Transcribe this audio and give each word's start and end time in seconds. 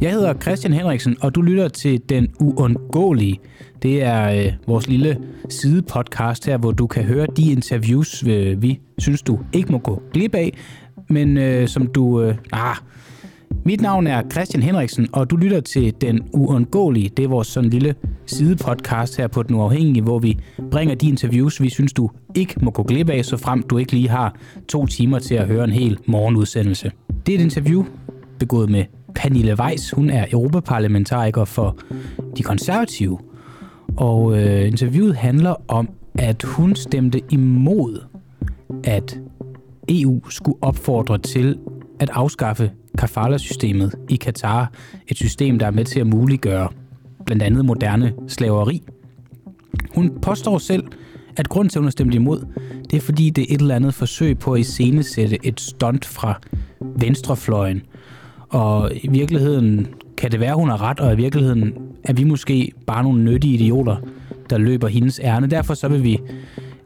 Jeg 0.00 0.10
hedder 0.10 0.34
Christian 0.34 0.72
Henriksen, 0.72 1.16
og 1.20 1.34
du 1.34 1.42
lytter 1.42 1.68
til 1.68 2.00
Den 2.08 2.28
Uundgåelige. 2.40 3.40
Det 3.82 4.02
er 4.02 4.46
øh, 4.46 4.52
vores 4.66 4.88
lille 4.88 5.18
sidepodcast 5.48 6.46
her, 6.46 6.58
hvor 6.58 6.70
du 6.70 6.86
kan 6.86 7.04
høre 7.04 7.26
de 7.36 7.52
interviews, 7.52 8.24
øh, 8.26 8.62
vi 8.62 8.80
synes, 8.98 9.22
du 9.22 9.38
ikke 9.52 9.72
må 9.72 9.78
gå 9.78 10.02
glip 10.12 10.34
af, 10.34 10.58
men 11.08 11.38
øh, 11.38 11.68
som 11.68 11.86
du... 11.86 12.22
Øh, 12.22 12.34
ah, 12.52 12.76
mit 13.64 13.80
navn 13.80 14.06
er 14.06 14.22
Christian 14.32 14.62
Henriksen, 14.62 15.08
og 15.12 15.30
du 15.30 15.36
lytter 15.36 15.60
til 15.60 15.94
Den 16.00 16.20
Uundgåelige. 16.32 17.08
Det 17.08 17.24
er 17.24 17.28
vores 17.28 17.48
sådan 17.48 17.70
lille 17.70 17.94
sidepodcast 18.26 19.16
her 19.16 19.26
på 19.26 19.42
Den 19.42 19.56
Uafhængige, 19.56 20.02
hvor 20.02 20.18
vi 20.18 20.38
bringer 20.70 20.94
de 20.94 21.08
interviews, 21.08 21.60
vi 21.60 21.68
synes, 21.68 21.92
du 21.92 22.10
ikke 22.34 22.54
må 22.64 22.70
gå 22.70 22.82
glip 22.82 23.08
af, 23.10 23.24
så 23.24 23.36
frem 23.36 23.62
du 23.62 23.78
ikke 23.78 23.92
lige 23.92 24.08
har 24.08 24.34
to 24.68 24.86
timer 24.86 25.18
til 25.18 25.34
at 25.34 25.46
høre 25.46 25.64
en 25.64 25.70
hel 25.70 25.98
morgenudsendelse. 26.06 26.92
Det 27.26 27.34
er 27.34 27.38
et 27.38 27.42
interview 27.42 27.84
begået 28.38 28.70
med 28.70 28.84
Pernille 29.14 29.56
Weiss. 29.60 29.90
Hun 29.90 30.10
er 30.10 30.26
europaparlamentariker 30.32 31.44
for 31.44 31.76
de 32.36 32.42
konservative. 32.42 33.18
Og 33.96 34.38
øh, 34.38 34.66
interviewet 34.66 35.16
handler 35.16 35.54
om, 35.68 35.88
at 36.18 36.42
hun 36.42 36.74
stemte 36.74 37.20
imod, 37.30 38.02
at 38.84 39.18
EU 39.88 40.28
skulle 40.28 40.58
opfordre 40.62 41.18
til 41.18 41.58
at 42.00 42.10
afskaffe 42.12 42.70
kafala-systemet 42.98 43.94
i 44.08 44.16
Katar. 44.16 44.72
Et 45.08 45.16
system, 45.16 45.58
der 45.58 45.66
er 45.66 45.70
med 45.70 45.84
til 45.84 46.00
at 46.00 46.06
muliggøre 46.06 46.68
blandt 47.26 47.42
andet 47.42 47.64
moderne 47.64 48.12
slaveri. 48.28 48.82
Hun 49.94 50.18
påstår 50.22 50.58
selv, 50.58 50.84
at 51.36 51.48
grund 51.48 51.70
til, 51.70 51.78
at 51.78 51.80
hun 51.80 51.86
har 51.86 51.90
stemt 51.90 52.14
imod, 52.14 52.46
det 52.90 52.96
er 52.96 53.00
fordi, 53.00 53.30
det 53.30 53.42
er 53.42 53.54
et 53.54 53.60
eller 53.60 53.74
andet 53.74 53.94
forsøg 53.94 54.38
på 54.38 54.52
at 54.52 54.60
iscenesætte 54.60 55.38
et 55.46 55.60
stunt 55.60 56.04
fra 56.04 56.40
venstrefløjen. 56.96 57.82
Og 58.48 58.90
i 59.02 59.08
virkeligheden 59.08 59.86
kan 60.16 60.32
det 60.32 60.40
være, 60.40 60.54
hun 60.54 60.68
har 60.68 60.82
ret, 60.82 61.00
og 61.00 61.12
i 61.12 61.16
virkeligheden 61.16 61.72
er 62.04 62.12
vi 62.12 62.24
måske 62.24 62.72
bare 62.86 63.02
nogle 63.02 63.22
nyttige 63.22 63.54
idioter, 63.54 63.96
der 64.50 64.58
løber 64.58 64.88
hendes 64.88 65.20
ærne. 65.22 65.46
Derfor 65.46 65.74
så 65.74 65.88
vil 65.88 66.04
vi 66.04 66.18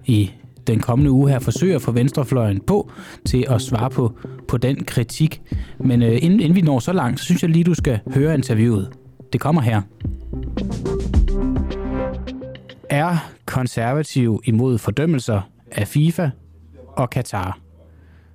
i 0.07 0.31
den 0.67 0.81
kommende 0.81 1.11
uge 1.11 1.31
her 1.31 1.39
forsøge 1.39 1.75
at 1.75 1.83
få 1.83 1.93
venstrefløjen 1.93 2.61
på 2.61 2.91
til 3.25 3.47
at 3.49 3.63
svare 3.63 3.91
på, 3.91 4.19
på 4.49 4.57
den 4.57 4.85
kritik. 4.85 5.43
Men 5.79 6.03
øh, 6.03 6.19
inden, 6.23 6.41
inden 6.41 6.55
vi 6.55 6.61
når 6.61 6.79
så 6.79 6.93
langt, 6.93 7.21
så 7.21 7.25
synes 7.25 7.43
jeg 7.43 7.51
lige, 7.51 7.65
du 7.65 7.75
skal 7.75 8.01
høre 8.15 8.35
interviewet. 8.35 8.91
Det 9.33 9.41
kommer 9.41 9.63
her. 9.63 9.83
Er 12.91 13.17
konservativ 13.47 14.41
imod 14.45 14.79
fordømmelser 14.79 15.41
af 15.73 15.89
FIFA 15.89 16.31
og 16.97 17.11
Katar? 17.11 17.59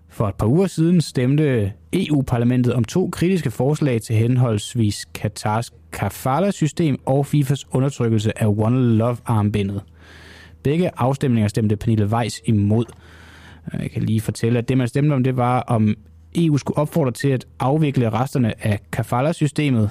For 0.10 0.28
et 0.28 0.36
par 0.36 0.48
uger 0.48 0.68
siden 0.68 1.02
stemte 1.02 1.72
EU-parlamentet 1.94 2.74
om 2.74 2.84
to 2.84 3.10
kritiske 3.12 3.52
forslag 3.52 4.02
til 4.02 4.16
henholdsvis 4.16 5.06
Katars 5.14 5.72
kafala-system 5.92 6.98
og 7.06 7.26
FIFAs 7.26 7.66
undertrykkelse 7.72 8.42
af 8.42 8.48
One 8.48 8.98
Love-armbindet. 8.98 9.82
Begge 10.64 10.92
afstemninger 10.98 11.48
stemte 11.48 11.76
Pernille 11.76 12.06
Weiss 12.06 12.42
imod. 12.46 12.86
Øh, 13.74 13.80
jeg 13.82 13.92
kan 13.92 14.02
lige 14.02 14.22
fortælle, 14.22 14.60
at 14.60 14.70
det 14.70 14.78
man 14.78 14.88
stemte 14.88 15.14
om, 15.14 15.24
det 15.24 15.38
var, 15.38 15.60
om 15.60 15.96
EU 16.36 16.58
skulle 16.58 16.78
opfordre 16.78 17.12
til 17.12 17.30
at 17.30 17.48
afvikle 17.60 18.10
resterne 18.10 18.66
af 18.66 18.80
kafala-systemet. 18.92 19.90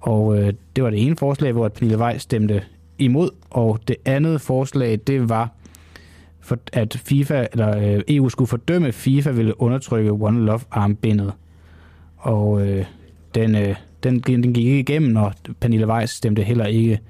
Og 0.00 0.38
øh, 0.38 0.52
det 0.76 0.84
var 0.84 0.90
det 0.90 1.06
ene 1.06 1.16
forslag, 1.16 1.52
hvor 1.52 1.68
Pernille 1.68 1.98
Weiss 1.98 2.22
stemte 2.22 2.62
imod. 2.98 3.30
Og 3.50 3.80
det 3.88 3.96
andet 4.04 4.40
forslag, 4.40 4.98
det 5.06 5.28
var, 5.28 5.52
for 6.40 6.58
at 6.72 7.00
FIFA 7.04 7.46
eller 7.52 7.94
øh, 7.94 8.02
EU 8.08 8.28
skulle 8.28 8.48
fordømme 8.48 8.92
FIFA 8.92 9.30
ville 9.30 9.60
undertrykke 9.60 10.10
One 10.10 10.44
Love 10.44 10.60
armbindet. 10.70 11.32
Og 12.16 12.66
øh, 12.66 12.84
den, 13.34 13.54
øh, 13.54 13.74
den, 14.02 14.18
den 14.20 14.54
gik 14.54 14.66
ikke 14.66 14.78
igennem, 14.78 15.16
og 15.16 15.32
Pernille 15.60 15.88
Weiss 15.88 16.12
stemte 16.12 16.42
heller 16.42 16.66
ikke 16.66 17.00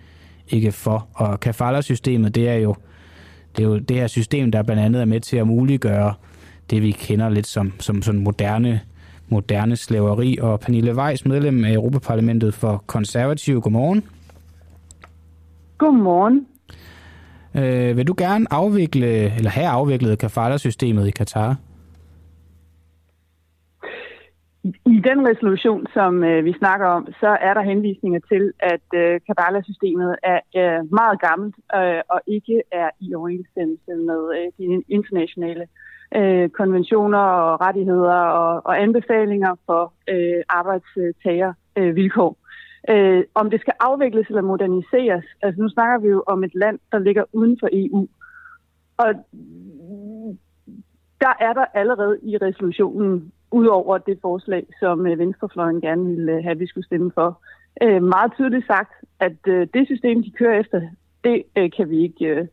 ikke 0.50 0.72
for. 0.72 1.08
Og 1.14 1.40
kafala-systemet, 1.40 2.34
det 2.34 2.48
er 2.48 2.54
jo 2.54 2.74
det, 3.56 3.62
er 3.62 3.68
jo 3.68 3.78
det 3.78 3.96
her 3.96 4.06
system, 4.06 4.52
der 4.52 4.62
blandt 4.62 4.82
andet 4.82 5.00
er 5.00 5.06
med 5.06 5.20
til 5.20 5.36
at 5.36 5.46
muliggøre 5.46 6.14
det, 6.70 6.82
vi 6.82 6.90
kender 6.90 7.28
lidt 7.28 7.46
som, 7.46 7.72
som 7.80 8.02
sådan 8.02 8.20
moderne, 8.20 8.80
moderne 9.28 9.76
slaveri. 9.76 10.38
Og 10.40 10.60
Pernille 10.60 10.96
Weiss, 10.96 11.26
medlem 11.26 11.64
af 11.64 11.72
Europaparlamentet 11.72 12.54
for 12.54 12.84
Konservative. 12.86 13.60
Godmorgen. 13.60 14.04
Godmorgen. 15.78 16.46
Øh, 17.54 17.96
vil 17.96 18.06
du 18.06 18.14
gerne 18.18 18.46
afvikle, 18.50 19.36
eller 19.36 19.50
have 19.50 19.66
afviklet 19.66 20.18
kafala-systemet 20.18 21.08
i 21.08 21.10
Katar? 21.10 21.56
I 24.64 25.00
den 25.08 25.28
resolution, 25.30 25.86
som 25.94 26.24
øh, 26.24 26.44
vi 26.44 26.52
snakker 26.58 26.86
om, 26.86 27.06
så 27.20 27.36
er 27.40 27.54
der 27.54 27.62
henvisninger 27.62 28.20
til, 28.32 28.52
at 28.58 28.86
øh, 28.94 29.20
Kabbalah-systemet 29.26 30.16
er 30.22 30.40
øh, 30.56 30.92
meget 30.92 31.20
gammelt 31.20 31.56
øh, 31.74 32.00
og 32.08 32.20
ikke 32.26 32.62
er 32.72 32.90
i 33.00 33.14
overensstemmelse 33.14 33.92
med 34.08 34.22
øh, 34.36 34.46
de 34.58 34.82
internationale 34.88 35.66
øh, 36.16 36.48
konventioner 36.48 37.18
og 37.18 37.60
rettigheder 37.60 38.20
og, 38.40 38.66
og 38.66 38.82
anbefalinger 38.82 39.54
for 39.66 39.92
øh, 40.08 40.42
arbejdstagervilkår. 40.48 42.36
Øh, 42.90 43.16
øh, 43.16 43.24
om 43.34 43.50
det 43.50 43.60
skal 43.60 43.74
afvikles 43.80 44.26
eller 44.28 44.42
moderniseres, 44.42 45.24
altså 45.42 45.62
nu 45.62 45.68
snakker 45.68 45.98
vi 45.98 46.08
jo 46.08 46.24
om 46.26 46.44
et 46.44 46.54
land, 46.54 46.78
der 46.92 46.98
ligger 46.98 47.24
uden 47.32 47.56
for 47.60 47.68
EU. 47.72 48.08
Og 48.96 49.14
der 51.20 51.34
er 51.40 51.52
der 51.52 51.64
allerede 51.74 52.18
i 52.22 52.36
resolutionen 52.36 53.32
udover 53.52 53.98
det 53.98 54.18
forslag, 54.22 54.66
som 54.80 55.06
øh, 55.06 55.18
Venstrefløjen 55.18 55.80
gerne 55.80 56.04
ville 56.06 56.32
øh, 56.32 56.42
have, 56.42 56.50
at 56.50 56.60
vi 56.60 56.66
skulle 56.66 56.86
stemme 56.86 57.10
for. 57.14 57.42
Øh, 57.82 58.02
meget 58.02 58.32
tydeligt 58.36 58.66
sagt, 58.66 58.92
at 59.20 59.38
øh, 59.46 59.66
det 59.74 59.86
system, 59.86 60.22
de 60.22 60.30
kører 60.30 60.60
efter, 60.60 60.80
det 61.24 61.44
kan 61.76 61.90
vi 61.90 61.98
ikke 62.02 62.48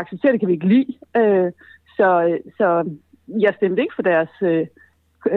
acceptere, 0.00 0.32
det 0.32 0.40
kan 0.40 0.48
vi 0.48 0.52
ikke 0.52 0.68
lide. 0.68 0.92
så, 1.96 2.38
så 2.56 2.90
jeg 3.28 3.54
stemte 3.56 3.82
ikke 3.82 3.94
for 3.94 4.02
deres 4.02 4.30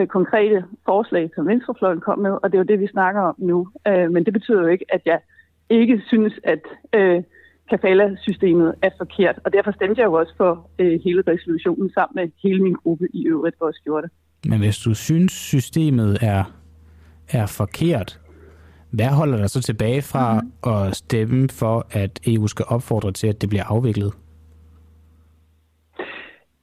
konkrete 0.08 0.64
forslag, 0.84 1.30
som 1.34 1.46
Venstrefløjen 1.46 2.00
kom 2.00 2.18
med, 2.18 2.30
og 2.42 2.52
det 2.52 2.54
er 2.54 2.62
jo 2.62 2.72
det, 2.72 2.80
vi 2.80 2.86
snakker 2.86 3.20
om 3.20 3.34
nu. 3.38 3.68
men 3.86 4.24
det 4.24 4.32
betyder 4.32 4.60
jo 4.60 4.66
ikke, 4.66 4.84
at 4.88 5.00
jeg 5.04 5.20
ikke 5.70 6.02
synes, 6.06 6.40
at 6.44 6.62
kafala-systemet 7.70 8.74
er 8.82 8.90
forkert, 8.98 9.38
og 9.44 9.52
derfor 9.52 9.72
stemte 9.72 10.00
jeg 10.00 10.06
jo 10.06 10.12
også 10.12 10.34
for 10.36 10.70
hele 11.04 11.22
resolutionen 11.28 11.90
sammen 11.90 12.14
med 12.14 12.30
hele 12.42 12.62
min 12.62 12.74
gruppe 12.74 13.08
i 13.14 13.26
øvrigt, 13.26 13.56
hvor 13.58 13.66
jeg 13.66 13.74
gjorde 13.84 14.02
det. 14.02 14.10
Men 14.46 14.58
hvis 14.58 14.78
du 14.78 14.94
synes, 14.94 15.32
systemet 15.32 16.18
er, 16.22 16.44
er 17.28 17.46
forkert, 17.46 18.20
hvad 18.90 19.06
holder 19.06 19.36
dig 19.36 19.50
så 19.50 19.62
tilbage 19.62 20.02
fra 20.02 20.34
mm-hmm. 20.34 20.72
at 20.72 20.96
stemme 20.96 21.48
for, 21.60 21.86
at 21.90 22.20
EU 22.26 22.46
skal 22.46 22.64
opfordre 22.68 23.12
til, 23.12 23.26
at 23.26 23.40
det 23.40 23.48
bliver 23.48 23.64
afviklet? 23.64 24.12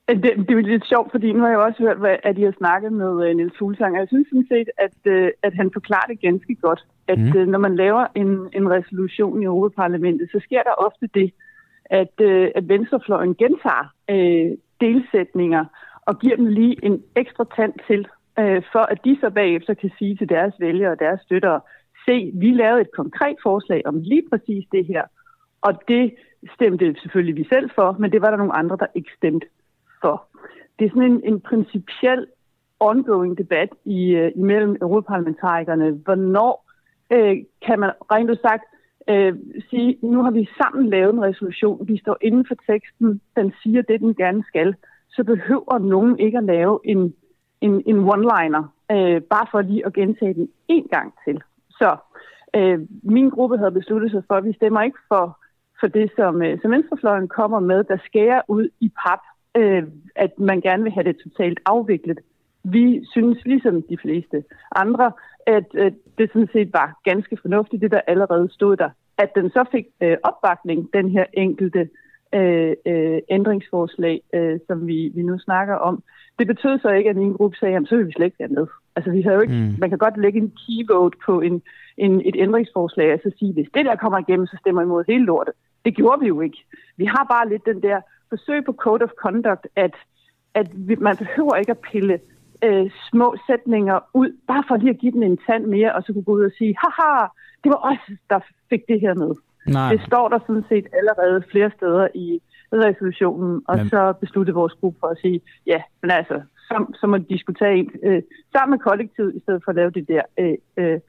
Det, 0.07 0.31
det 0.47 0.51
er 0.51 0.71
lidt 0.73 0.87
sjovt, 0.87 1.11
fordi 1.11 1.33
nu 1.33 1.39
har 1.39 1.49
jeg 1.49 1.57
også 1.57 1.79
hørt, 1.79 2.19
at 2.23 2.35
de 2.35 2.43
har 2.43 2.53
snakket 2.57 2.93
med 2.93 3.11
uh, 3.29 3.35
Niels 3.35 3.57
Fuglsang, 3.59 3.93
og 3.93 3.99
jeg 3.99 4.07
synes 4.07 4.27
sådan 4.27 4.47
set, 4.47 4.69
at, 4.77 4.97
uh, 5.13 5.29
at 5.43 5.53
han 5.53 5.69
forklarer 5.73 6.07
det 6.07 6.19
ganske 6.21 6.55
godt, 6.55 6.85
at 7.07 7.19
mm. 7.19 7.37
uh, 7.37 7.47
når 7.47 7.59
man 7.59 7.75
laver 7.75 8.05
en, 8.15 8.31
en 8.53 8.69
resolution 8.71 9.41
i 9.41 9.45
Europaparlamentet, 9.45 10.29
så 10.31 10.39
sker 10.43 10.63
der 10.63 10.83
ofte 10.87 11.07
det, 11.13 11.31
at, 11.85 12.13
uh, 12.21 12.47
at 12.55 12.69
venstrefløjen 12.69 13.35
gentager 13.35 13.87
uh, 14.11 14.57
delsætninger, 14.81 15.65
og 16.11 16.19
giver 16.19 16.35
dem 16.35 16.45
lige 16.45 16.75
en 16.85 17.03
ekstra 17.15 17.45
tand 17.55 17.73
til, 17.87 18.01
øh, 18.39 18.61
for 18.71 18.83
at 18.91 18.99
de 19.05 19.17
så 19.21 19.29
bagefter 19.29 19.73
kan 19.73 19.91
sige 19.97 20.15
til 20.15 20.29
deres 20.29 20.53
vælgere 20.59 20.91
og 20.91 20.99
deres 20.99 21.21
støttere, 21.21 21.61
se, 22.05 22.31
vi 22.33 22.49
lavede 22.51 22.81
et 22.81 22.91
konkret 22.91 23.37
forslag 23.43 23.81
om 23.85 23.95
lige 24.01 24.25
præcis 24.29 24.65
det 24.71 24.85
her, 24.85 25.03
og 25.61 25.73
det 25.87 26.15
stemte 26.55 26.95
selvfølgelig 27.01 27.35
vi 27.35 27.45
selv 27.53 27.69
for, 27.75 27.95
men 27.99 28.11
det 28.11 28.21
var 28.21 28.29
der 28.29 28.37
nogle 28.37 28.55
andre, 28.61 28.77
der 28.79 28.85
ikke 28.95 29.11
stemte 29.17 29.47
for. 30.01 30.27
Det 30.79 30.85
er 30.85 30.89
sådan 30.89 31.11
en, 31.11 31.21
en 31.23 31.39
principiel 31.39 32.27
ongoing 32.79 33.37
debat 33.37 33.69
i, 33.85 34.01
øh, 34.11 34.31
imellem 34.35 34.77
europaparlamentarikerne. 34.81 35.91
Hvornår 35.91 36.53
øh, 37.13 37.37
kan 37.65 37.79
man 37.79 37.91
rent 38.11 38.39
sagt 38.41 38.65
øh, 39.09 39.33
sige, 39.69 39.97
nu 40.01 40.23
har 40.23 40.31
vi 40.31 40.49
sammen 40.61 40.89
lavet 40.89 41.13
en 41.13 41.21
resolution, 41.21 41.87
vi 41.87 41.97
står 41.97 42.17
inden 42.21 42.45
for 42.47 42.55
teksten, 42.69 43.21
den 43.35 43.53
siger 43.63 43.81
det, 43.81 43.99
den 43.99 44.15
gerne 44.15 44.43
skal 44.47 44.75
så 45.15 45.23
behøver 45.23 45.79
nogen 45.79 46.19
ikke 46.19 46.37
at 46.37 46.43
lave 46.43 46.79
en, 46.83 47.13
en, 47.61 47.83
en 47.85 47.99
one-liner, 48.13 48.63
øh, 48.91 49.21
bare 49.21 49.47
for 49.51 49.61
lige 49.61 49.85
at 49.85 49.93
gentage 49.93 50.33
den 50.33 50.49
en 50.67 50.87
gang 50.91 51.13
til. 51.25 51.41
Så 51.69 51.97
øh, 52.55 52.79
min 53.03 53.29
gruppe 53.29 53.57
havde 53.57 53.71
besluttet 53.71 54.11
sig 54.11 54.23
for, 54.27 54.35
at 54.35 54.45
vi 54.45 54.53
stemmer 54.53 54.81
ikke 54.81 54.99
for, 55.07 55.39
for 55.79 55.87
det, 55.87 56.11
som, 56.15 56.41
øh, 56.41 56.61
som 56.61 56.71
Venstrefløjen 56.71 57.27
kommer 57.27 57.59
med, 57.59 57.83
der 57.83 57.97
skærer 58.05 58.41
ud 58.47 58.69
i 58.79 58.91
pap, 59.03 59.19
øh, 59.57 59.83
at 60.15 60.39
man 60.39 60.61
gerne 60.61 60.83
vil 60.83 60.91
have 60.91 61.03
det 61.03 61.17
totalt 61.23 61.59
afviklet. 61.65 62.19
Vi 62.63 63.05
synes, 63.11 63.45
ligesom 63.45 63.81
de 63.81 63.97
fleste 63.97 64.43
andre, 64.75 65.11
at 65.47 65.65
øh, 65.73 65.91
det 66.17 66.29
sådan 66.33 66.49
set 66.53 66.73
var 66.73 66.99
ganske 67.03 67.37
fornuftigt, 67.41 67.81
det 67.81 67.91
der 67.91 68.01
allerede 68.07 68.49
stod 68.53 68.77
der. 68.77 68.89
At 69.17 69.35
den 69.35 69.49
så 69.49 69.65
fik 69.71 69.85
øh, 70.01 70.17
opbakning, 70.23 70.89
den 70.93 71.09
her 71.09 71.25
enkelte 71.33 71.79
øh, 71.79 71.87
øh, 72.33 73.21
ændringsforslag, 73.29 74.21
øh, 74.33 74.59
som 74.67 74.87
vi, 74.87 75.11
vi 75.15 75.21
nu 75.21 75.39
snakker 75.39 75.75
om. 75.75 76.03
Det 76.39 76.47
betød 76.47 76.79
så 76.79 76.89
ikke, 76.89 77.09
at 77.09 77.15
min 77.15 77.33
gruppe 77.33 77.57
sagde, 77.57 77.75
at 77.75 77.87
så 77.87 77.95
vil 77.95 78.07
vi 78.07 78.11
slet 78.11 78.25
ikke 78.25 78.39
være 78.39 78.57
med. 78.59 78.67
Altså, 78.95 79.11
vi 79.11 79.21
har 79.21 79.33
jo 79.33 79.41
ikke, 79.41 79.53
mm. 79.53 79.75
man 79.79 79.89
kan 79.89 79.97
godt 79.97 80.17
lægge 80.17 80.39
en 80.39 80.51
key 80.61 80.93
vote 80.93 81.17
på 81.25 81.41
en, 81.41 81.61
en, 81.97 82.21
et 82.25 82.35
ændringsforslag, 82.37 83.13
og 83.13 83.19
så 83.23 83.31
sige, 83.39 83.53
hvis 83.53 83.69
det 83.73 83.85
der 83.85 83.95
kommer 83.95 84.19
igennem, 84.19 84.47
så 84.47 84.57
stemmer 84.59 84.81
imod 84.81 85.03
hele 85.07 85.25
lortet. 85.25 85.53
Det 85.85 85.95
gjorde 85.95 86.19
vi 86.21 86.27
jo 86.27 86.41
ikke. 86.41 86.65
Vi 86.97 87.05
har 87.05 87.23
bare 87.33 87.49
lidt 87.49 87.65
den 87.65 87.81
der 87.81 88.01
forsøg 88.29 88.65
på 88.65 88.73
code 88.73 89.03
of 89.03 89.09
conduct, 89.09 89.67
at, 89.75 89.95
at 90.53 90.67
vi, 90.87 90.95
man 90.95 91.17
behøver 91.17 91.55
ikke 91.55 91.71
at 91.71 91.85
pille 91.91 92.19
øh, 92.63 92.91
små 93.09 93.35
sætninger 93.47 93.99
ud, 94.13 94.29
bare 94.47 94.63
for 94.67 94.75
lige 94.77 94.89
at 94.89 94.99
give 94.99 95.11
den 95.11 95.23
en 95.23 95.37
tand 95.47 95.65
mere, 95.65 95.95
og 95.95 96.03
så 96.03 96.13
kunne 96.13 96.23
gå 96.23 96.31
ud 96.31 96.43
og 96.43 96.51
sige, 96.57 96.75
haha, 96.81 97.27
det 97.63 97.69
var 97.69 97.79
os, 97.91 98.03
der 98.29 98.39
fik 98.69 98.81
det 98.87 99.01
her 99.01 99.13
med. 99.13 99.31
Nej. 99.67 99.91
Det 99.91 100.01
står 100.07 100.29
der 100.29 100.39
sådan 100.47 100.65
set 100.69 100.85
allerede 100.93 101.43
flere 101.51 101.71
steder 101.77 102.07
i 102.15 102.41
resolutionen, 102.73 103.61
og 103.67 103.77
men... 103.77 103.89
så 103.89 104.13
besluttede 104.21 104.55
vores 104.55 104.73
gruppe 104.79 104.99
for 104.99 105.07
at 105.07 105.17
sige, 105.21 105.41
ja, 105.67 105.81
men 106.01 106.11
altså, 106.11 106.41
så, 106.57 106.85
så 106.99 107.07
må 107.07 107.17
de 107.17 107.25
diskutere 107.29 107.85
øh, 108.03 108.21
sammen 108.51 108.71
med 108.71 108.79
kollektivet, 108.79 109.35
i 109.35 109.39
stedet 109.39 109.61
for 109.63 109.69
at 109.71 109.75
lave 109.75 109.91
det 109.91 110.07
der 110.07 110.21
øh, 110.39 110.57
øh, 110.77 110.99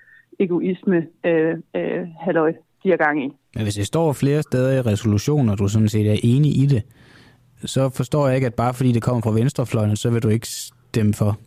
egoisme, 0.41 1.07
øh, 1.27 1.57
øh, 1.77 2.07
halløj, 2.21 2.53
de 2.83 2.91
har 2.91 2.97
gang 2.97 3.25
i. 3.25 3.29
Men 3.55 3.63
hvis 3.63 3.75
det 3.75 3.87
står 3.87 4.13
flere 4.13 4.43
steder 4.43 4.73
i 4.79 4.81
resolutionen, 4.81 5.49
og 5.49 5.59
du 5.59 5.69
sådan 5.69 5.89
set 5.89 6.11
er 6.11 6.21
enig 6.23 6.63
i 6.63 6.67
det, 6.67 6.83
så 7.65 7.89
forstår 7.89 8.27
jeg 8.27 8.35
ikke, 8.37 8.47
at 8.47 8.55
bare 8.55 8.75
fordi 8.75 8.93
det 8.93 9.03
kommer 9.03 9.23
fra 9.23 9.31
venstrefløjen, 9.31 9.97
så 9.97 10.11
vil 10.11 10.23
du 10.23 10.29
ikke 10.29 10.49
stemme 10.49 11.15
for. 11.15 11.39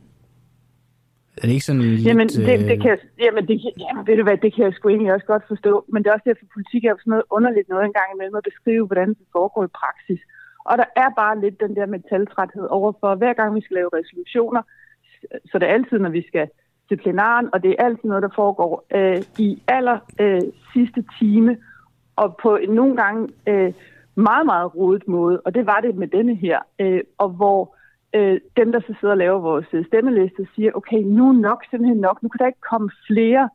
Er 1.37 1.45
det 1.47 1.53
ikke 1.57 1.69
sådan 1.69 1.81
lidt... 1.81 2.05
Jamen, 2.07 2.27
det, 2.27 2.59
det 2.69 2.77
øh, 2.77 2.81
kan, 2.81 2.89
jeg, 2.93 2.99
jamen, 3.25 3.43
det, 3.47 3.55
jamen, 3.83 4.07
ved 4.07 4.15
du 4.17 4.23
hvad, 4.23 4.37
det 4.37 4.51
kan 4.55 4.63
jeg 4.65 4.73
sgu 4.73 4.89
egentlig 4.89 5.13
også 5.13 5.25
godt 5.33 5.43
forstå. 5.47 5.73
Men 5.91 5.97
det 6.03 6.07
er 6.09 6.13
også 6.13 6.29
derfor, 6.29 6.45
politik 6.53 6.81
er 6.85 6.93
sådan 6.93 7.11
noget 7.15 7.31
underligt 7.37 7.69
noget 7.69 7.85
engang 7.85 8.09
imellem 8.13 8.35
at 8.35 8.47
beskrive, 8.51 8.85
hvordan 8.85 9.09
det 9.09 9.27
foregår 9.37 9.63
i 9.65 9.77
praksis. 9.81 10.21
Og 10.69 10.77
der 10.81 10.87
er 11.03 11.09
bare 11.21 11.39
lidt 11.43 11.59
den 11.59 11.75
der 11.75 11.85
metaltræthed 11.85 12.65
overfor, 12.77 13.15
hver 13.15 13.33
gang 13.33 13.55
vi 13.55 13.61
skal 13.61 13.75
lave 13.75 13.89
resolutioner, 13.99 14.61
så 15.49 15.59
det 15.59 15.65
er 15.67 15.73
altid, 15.73 15.99
når 15.99 16.09
vi 16.09 16.23
skal 16.27 16.47
til 16.89 16.97
plenaren, 16.97 17.49
og 17.53 17.63
det 17.63 17.71
er 17.71 17.85
altid 17.85 18.09
noget, 18.09 18.23
der 18.23 18.29
foregår 18.35 18.85
øh, 18.95 19.21
i 19.37 19.61
aller 19.67 19.97
øh, 20.21 20.41
sidste 20.73 21.03
time, 21.19 21.57
og 22.15 22.37
på 22.43 22.55
en 22.55 22.69
nogle 22.69 22.95
gange 22.95 23.29
øh, 23.47 23.73
meget, 24.15 24.45
meget 24.45 24.75
rodet 24.75 25.07
måde, 25.07 25.41
og 25.45 25.55
det 25.55 25.65
var 25.65 25.79
det 25.79 25.95
med 25.95 26.07
denne 26.07 26.35
her, 26.35 26.59
øh, 26.79 27.01
og 27.17 27.29
hvor 27.29 27.75
øh, 28.15 28.39
dem, 28.57 28.71
der 28.71 28.79
så 28.79 28.93
sidder 28.99 29.13
og 29.13 29.17
laver 29.17 29.39
vores 29.39 29.67
øh, 29.73 29.85
stemmeliste, 29.85 30.47
siger, 30.55 30.71
okay, 30.75 31.01
nu 31.17 31.29
er 31.29 31.33
nok 31.33 31.63
simpelthen 31.69 32.01
nok. 32.07 32.23
Nu 32.23 32.29
kan 32.29 32.39
der 32.39 32.47
ikke 32.47 32.69
komme 32.71 32.89
flere 33.07 33.49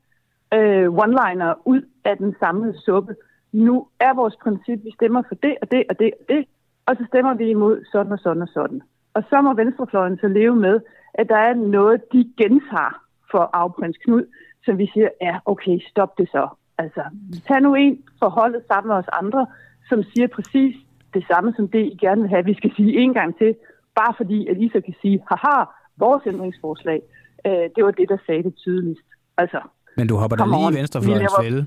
øh, 0.54 0.86
one-liner 1.02 1.62
ud 1.64 1.82
af 2.04 2.16
den 2.16 2.34
samlede 2.40 2.80
suppe. 2.84 3.14
Nu 3.52 3.86
er 4.00 4.14
vores 4.14 4.36
princip, 4.42 4.78
vi 4.84 4.90
stemmer 4.90 5.22
for 5.28 5.34
det 5.34 5.54
og 5.62 5.70
det 5.70 5.84
og 5.90 5.98
det 5.98 6.10
og 6.20 6.24
det, 6.28 6.44
og 6.86 6.96
så 6.96 7.04
stemmer 7.08 7.34
vi 7.34 7.50
imod 7.50 7.84
sådan 7.92 8.12
og 8.12 8.18
sådan 8.18 8.42
og 8.42 8.48
sådan. 8.48 8.82
Og 9.14 9.22
så 9.30 9.40
må 9.40 9.54
venstrefløjen 9.54 10.18
så 10.18 10.28
leve 10.28 10.56
med, 10.56 10.80
at 11.14 11.28
der 11.28 11.36
er 11.36 11.54
noget, 11.54 12.12
de 12.12 12.32
gentager 12.38 12.94
for 13.30 13.50
afprins 13.52 13.96
Knud, 13.96 14.24
som 14.64 14.78
vi 14.78 14.90
siger, 14.94 15.08
ja, 15.20 15.38
okay, 15.44 15.78
stop 15.90 16.18
det 16.18 16.28
så. 16.28 16.48
Altså, 16.78 17.02
tag 17.46 17.60
nu 17.60 17.74
en 17.74 18.02
forholdet 18.18 18.62
sammen 18.68 18.88
med 18.88 18.96
os 18.96 19.08
andre, 19.12 19.46
som 19.88 20.02
siger 20.02 20.26
præcis 20.26 20.76
det 21.14 21.24
samme 21.30 21.52
som 21.56 21.68
det, 21.68 21.82
I 21.92 21.96
gerne 22.00 22.20
vil 22.20 22.30
have, 22.30 22.44
vi 22.44 22.54
skal 22.54 22.72
sige 22.76 22.98
en 22.98 23.14
gang 23.14 23.38
til, 23.38 23.54
bare 24.00 24.14
fordi, 24.20 24.38
at 24.50 24.56
I 24.64 24.66
så 24.74 24.80
kan 24.86 24.94
sige, 25.02 25.16
haha, 25.30 25.58
vores 26.04 26.22
ændringsforslag, 26.26 27.00
øh, 27.46 27.64
det 27.74 27.80
var 27.86 27.90
det, 27.90 28.06
der 28.12 28.18
sagde 28.26 28.42
det 28.42 28.54
tydeligst. 28.64 29.08
Altså, 29.42 29.60
Men 29.96 30.06
du 30.10 30.14
hopper 30.16 30.36
da 30.36 30.44
lige 30.44 30.72
i 30.72 30.74
venstrefløjens 30.80 31.32
fælde. 31.42 31.66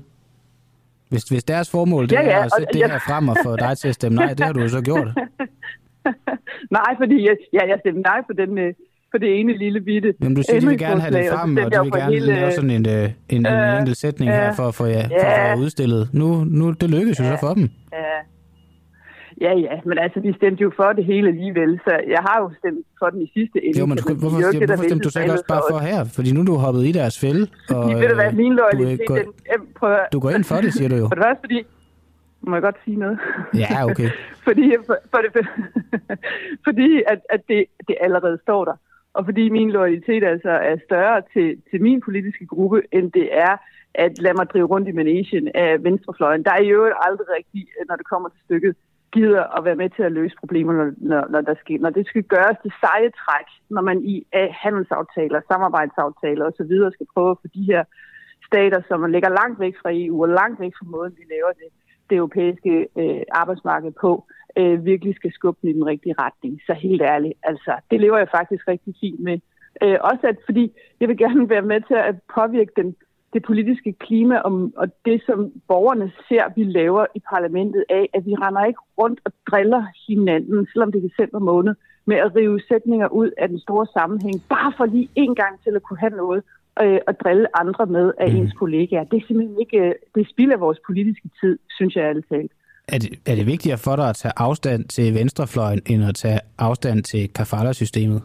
Hvis, 1.10 1.24
hvis 1.24 1.44
deres 1.44 1.70
formål 1.70 2.04
det 2.08 2.12
ja, 2.12 2.22
ja, 2.22 2.38
er 2.38 2.44
at 2.44 2.52
sætte 2.58 2.72
det 2.72 2.90
her 2.90 2.98
frem 2.98 3.28
og 3.28 3.36
få 3.44 3.56
dig 3.56 3.78
til 3.78 3.88
at 3.88 3.94
stemme 3.94 4.16
nej, 4.16 4.34
det 4.34 4.44
har 4.46 4.52
du 4.52 4.60
jo 4.60 4.68
så 4.68 4.82
gjort. 4.82 5.08
nej, 6.78 6.90
fordi 7.00 7.26
jeg, 7.28 7.36
ja, 7.52 7.62
jeg 7.70 7.76
stemte 7.80 8.00
nej 8.00 8.20
på 8.28 8.32
den, 8.32 8.58
øh, 8.58 8.74
på 9.12 9.18
det 9.18 9.40
ene 9.40 9.58
lille 9.58 9.80
bitte 9.80 10.14
Men 10.18 10.34
du 10.34 10.42
siger, 10.42 10.60
de 10.60 10.66
vil 10.66 10.78
gerne 10.78 11.00
have 11.00 11.14
det 11.18 11.32
frem, 11.32 11.56
og, 11.56 11.64
og 11.64 11.72
de 11.72 11.80
vil 11.82 11.92
gerne 11.92 12.12
hele, 12.12 12.26
lave 12.26 12.52
sådan 12.52 12.70
en, 12.70 12.86
en, 12.86 13.14
en, 13.28 13.46
øh, 13.46 13.72
en 13.72 13.78
enkelt 13.78 13.96
sætning 13.96 14.28
øh, 14.30 14.36
her 14.36 14.52
for, 14.52 14.70
for, 14.70 14.86
ja, 14.86 15.02
for 15.02 15.26
ja, 15.26 15.50
at 15.50 15.58
få 15.58 15.62
udstillet. 15.62 16.08
Nu, 16.12 16.44
nu, 16.44 16.70
det 16.70 16.90
lykkedes 16.90 17.20
ja, 17.20 17.24
jo 17.24 17.36
så 17.36 17.40
for 17.40 17.54
dem. 17.54 17.70
Ja, 17.92 18.18
Ja, 19.40 19.52
ja, 19.66 19.80
men 19.84 19.98
altså, 19.98 20.20
vi 20.20 20.32
stemte 20.32 20.62
jo 20.62 20.72
for 20.76 20.92
det 20.92 21.04
hele 21.04 21.28
alligevel, 21.28 21.80
så 21.84 21.92
jeg 22.14 22.22
har 22.28 22.36
jo 22.42 22.50
stemt 22.58 22.86
for 22.98 23.06
den 23.10 23.22
i 23.22 23.30
sidste 23.36 23.64
ende. 23.64 23.78
Jo, 23.78 23.86
men 23.86 23.96
du, 23.96 24.02
hvorfor, 24.02 24.36
det, 24.36 24.44
hvorfor, 24.44 24.66
hvorfor 24.66 24.84
stemte 24.88 25.04
du 25.04 25.10
så 25.10 25.20
ikke 25.20 25.32
også 25.32 25.48
bare 25.48 25.62
for 25.70 25.78
her? 25.78 26.04
Fordi 26.16 26.32
nu 26.32 26.40
er 26.40 26.44
du 26.44 26.54
hoppet 26.54 26.82
i 26.86 26.92
deres 26.92 27.20
fælde. 27.20 27.42
Og, 27.70 27.82
fordi, 27.82 27.94
ved 28.00 28.08
du 28.08 28.14
hvad, 28.14 28.32
min 28.32 28.54
loyalitet, 28.60 29.08
du, 29.08 29.14
den, 29.14 29.60
prøver, 29.78 29.98
du 30.12 30.20
går 30.20 30.30
ind 30.30 30.44
for 30.44 30.56
det, 30.64 30.72
siger 30.72 30.88
du 30.88 30.96
jo. 30.96 31.06
For 31.10 31.16
det 31.18 31.24
første, 31.24 31.42
fordi, 31.46 31.58
må 32.40 32.54
jeg 32.56 32.62
godt 32.62 32.78
sige 32.84 32.96
noget? 32.96 33.18
Ja, 33.62 33.84
okay. 33.90 34.10
fordi 34.46 34.66
for, 34.86 34.96
for 35.10 35.20
det, 35.24 35.30
fordi 36.66 37.02
at, 37.12 37.20
at 37.34 37.40
det, 37.48 37.64
det 37.88 37.96
allerede 38.00 38.38
står 38.42 38.64
der. 38.64 38.76
Og 39.14 39.24
fordi 39.24 39.48
min 39.48 39.70
loyalitet 39.70 40.24
altså 40.24 40.50
er 40.50 40.76
større 40.86 41.22
til, 41.32 41.56
til 41.70 41.82
min 41.82 42.00
politiske 42.00 42.46
gruppe, 42.46 42.82
end 42.92 43.12
det 43.12 43.28
er 43.32 43.56
at 43.94 44.12
lade 44.18 44.34
mig 44.34 44.46
drive 44.52 44.66
rundt 44.66 44.88
i 44.88 44.92
managen 44.92 45.48
af 45.54 45.84
venstrefløjen. 45.84 46.44
Der 46.44 46.52
er 46.52 46.62
jo 46.62 46.90
aldrig 47.08 47.26
rigtigt, 47.38 47.68
når 47.88 47.96
det 47.96 48.06
kommer 48.06 48.28
til 48.28 48.40
stykket, 48.44 48.76
gider 49.14 49.44
at 49.56 49.64
være 49.64 49.80
med 49.82 49.90
til 49.90 50.02
at 50.02 50.12
løse 50.12 50.36
problemer, 50.42 50.72
når, 50.72 50.88
når, 51.10 51.22
når, 51.32 51.40
der 51.40 51.54
sker. 51.62 51.78
når 51.78 51.90
det 51.90 52.06
skal 52.06 52.22
gøres 52.22 52.58
det 52.64 52.72
seje 52.82 53.10
træk, 53.22 53.48
når 53.74 53.82
man 53.82 53.98
i 54.12 54.14
handelsaftaler, 54.62 55.40
samarbejdsaftaler 55.52 56.44
osv. 56.50 56.72
skal 56.96 57.06
prøve 57.14 57.30
at 57.30 57.40
få 57.42 57.48
de 57.54 57.64
her 57.72 57.84
stater, 58.48 58.80
som 58.88 59.00
man 59.00 59.12
ligger 59.12 59.28
langt 59.40 59.60
væk 59.60 59.74
fra 59.82 59.90
EU 59.92 60.22
og 60.22 60.28
langt 60.28 60.60
væk 60.60 60.72
fra 60.78 60.86
måden, 60.94 61.14
vi 61.20 61.24
laver 61.34 61.52
det, 61.60 61.68
det 62.10 62.16
europæiske 62.16 62.88
øh, 63.00 63.22
arbejdsmarked 63.30 63.92
på, 64.04 64.24
øh, 64.58 64.84
virkelig 64.84 65.14
skal 65.16 65.32
skubbe 65.32 65.58
den 65.62 65.70
i 65.70 65.72
den 65.72 65.86
rigtige 65.86 66.14
retning. 66.18 66.60
Så 66.66 66.72
helt 66.74 67.02
ærligt, 67.02 67.34
altså, 67.42 67.72
det 67.90 68.00
lever 68.00 68.18
jeg 68.18 68.28
faktisk 68.38 68.68
rigtig 68.68 68.94
fint 69.00 69.20
med. 69.20 69.38
Øh, 69.82 69.98
også 70.00 70.24
at, 70.32 70.38
fordi 70.44 70.64
jeg 71.00 71.08
vil 71.08 71.18
gerne 71.18 71.48
være 71.48 71.68
med 71.72 71.80
til 71.80 71.94
at 71.94 72.14
påvirke 72.34 72.72
den 72.76 72.96
det 73.34 73.42
politiske 73.42 73.92
klima 73.92 74.36
og, 74.38 74.52
og 74.76 74.86
det, 75.04 75.22
som 75.26 75.38
borgerne 75.68 76.12
ser, 76.28 76.44
vi 76.56 76.64
laver 76.64 77.06
i 77.14 77.20
parlamentet 77.32 77.84
af, 77.90 78.04
at 78.16 78.22
vi 78.26 78.34
render 78.34 78.64
ikke 78.64 78.82
rundt 79.00 79.20
og 79.24 79.32
driller 79.50 79.82
hinanden, 80.08 80.66
selvom 80.72 80.92
det 80.92 80.98
er 80.98 81.08
december 81.08 81.38
måned, 81.38 81.74
med 82.06 82.16
at 82.16 82.36
rive 82.36 82.60
sætninger 82.68 83.08
ud 83.08 83.30
af 83.38 83.48
den 83.48 83.58
store 83.58 83.86
sammenhæng, 83.96 84.36
bare 84.48 84.72
for 84.76 84.84
lige 84.84 85.08
en 85.14 85.34
gang 85.34 85.54
til 85.64 85.72
at 85.76 85.82
kunne 85.82 85.98
have 85.98 86.16
noget 86.22 86.42
øh, 86.82 86.98
at 87.06 87.16
drille 87.24 87.46
andre 87.60 87.86
med 87.86 88.12
af 88.20 88.30
mm. 88.30 88.36
ens 88.36 88.52
kollegaer. 88.52 89.04
Det 89.04 89.16
er 89.22 89.26
simpelthen 89.26 89.60
ikke, 89.60 89.78
øh, 89.78 89.94
det 90.14 90.30
spilder 90.30 90.56
vores 90.56 90.78
politiske 90.86 91.28
tid, 91.40 91.58
synes 91.76 91.96
jeg 91.96 92.02
ærligt 92.02 92.28
talt. 92.28 92.52
Er 92.88 92.98
det, 92.98 93.10
er 93.26 93.34
det 93.34 93.46
vigtigere 93.46 93.78
for 93.78 93.96
dig 93.96 94.08
at 94.08 94.16
tage 94.16 94.32
afstand 94.36 94.84
til 94.84 95.14
venstrefløjen, 95.14 95.80
end 95.86 96.04
at 96.04 96.14
tage 96.14 96.40
afstand 96.58 97.02
til 97.02 97.32
kafala-systemet? 97.32 98.22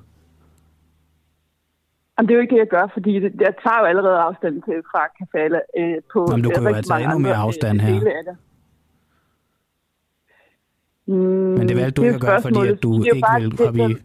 Jamen, 2.20 2.28
det 2.28 2.34
er 2.34 2.38
jo 2.38 2.42
ikke 2.42 2.56
det, 2.56 2.60
jeg 2.60 2.68
gør, 2.68 2.88
fordi 2.94 3.14
det, 3.20 3.32
jeg 3.40 3.54
tager 3.64 3.80
jo 3.80 3.86
allerede 3.86 4.18
afstand 4.18 4.54
til 4.54 4.74
fra 4.92 5.02
Kafala 5.18 5.60
øh, 5.80 5.98
på 6.14 6.28
Jamen, 6.30 6.44
du 6.44 6.50
kan 6.50 6.64
jo 6.64 6.82
taget 6.82 7.04
endnu 7.04 7.18
mere 7.18 7.36
afstand 7.36 7.80
her. 7.82 8.00
Mm, 11.08 11.16
Men 11.58 11.68
det 11.70 11.78
valgte 11.78 12.02
du 12.02 12.04
ikke 12.04 12.16
at 12.16 12.22
gøre, 12.22 12.42
fordi 12.42 12.68
at 12.68 12.84
du 12.84 13.04
ikke 13.04 13.22
bare, 13.28 13.42
vil 13.42 13.58
hoppe 13.66 13.92
i... 13.92 13.96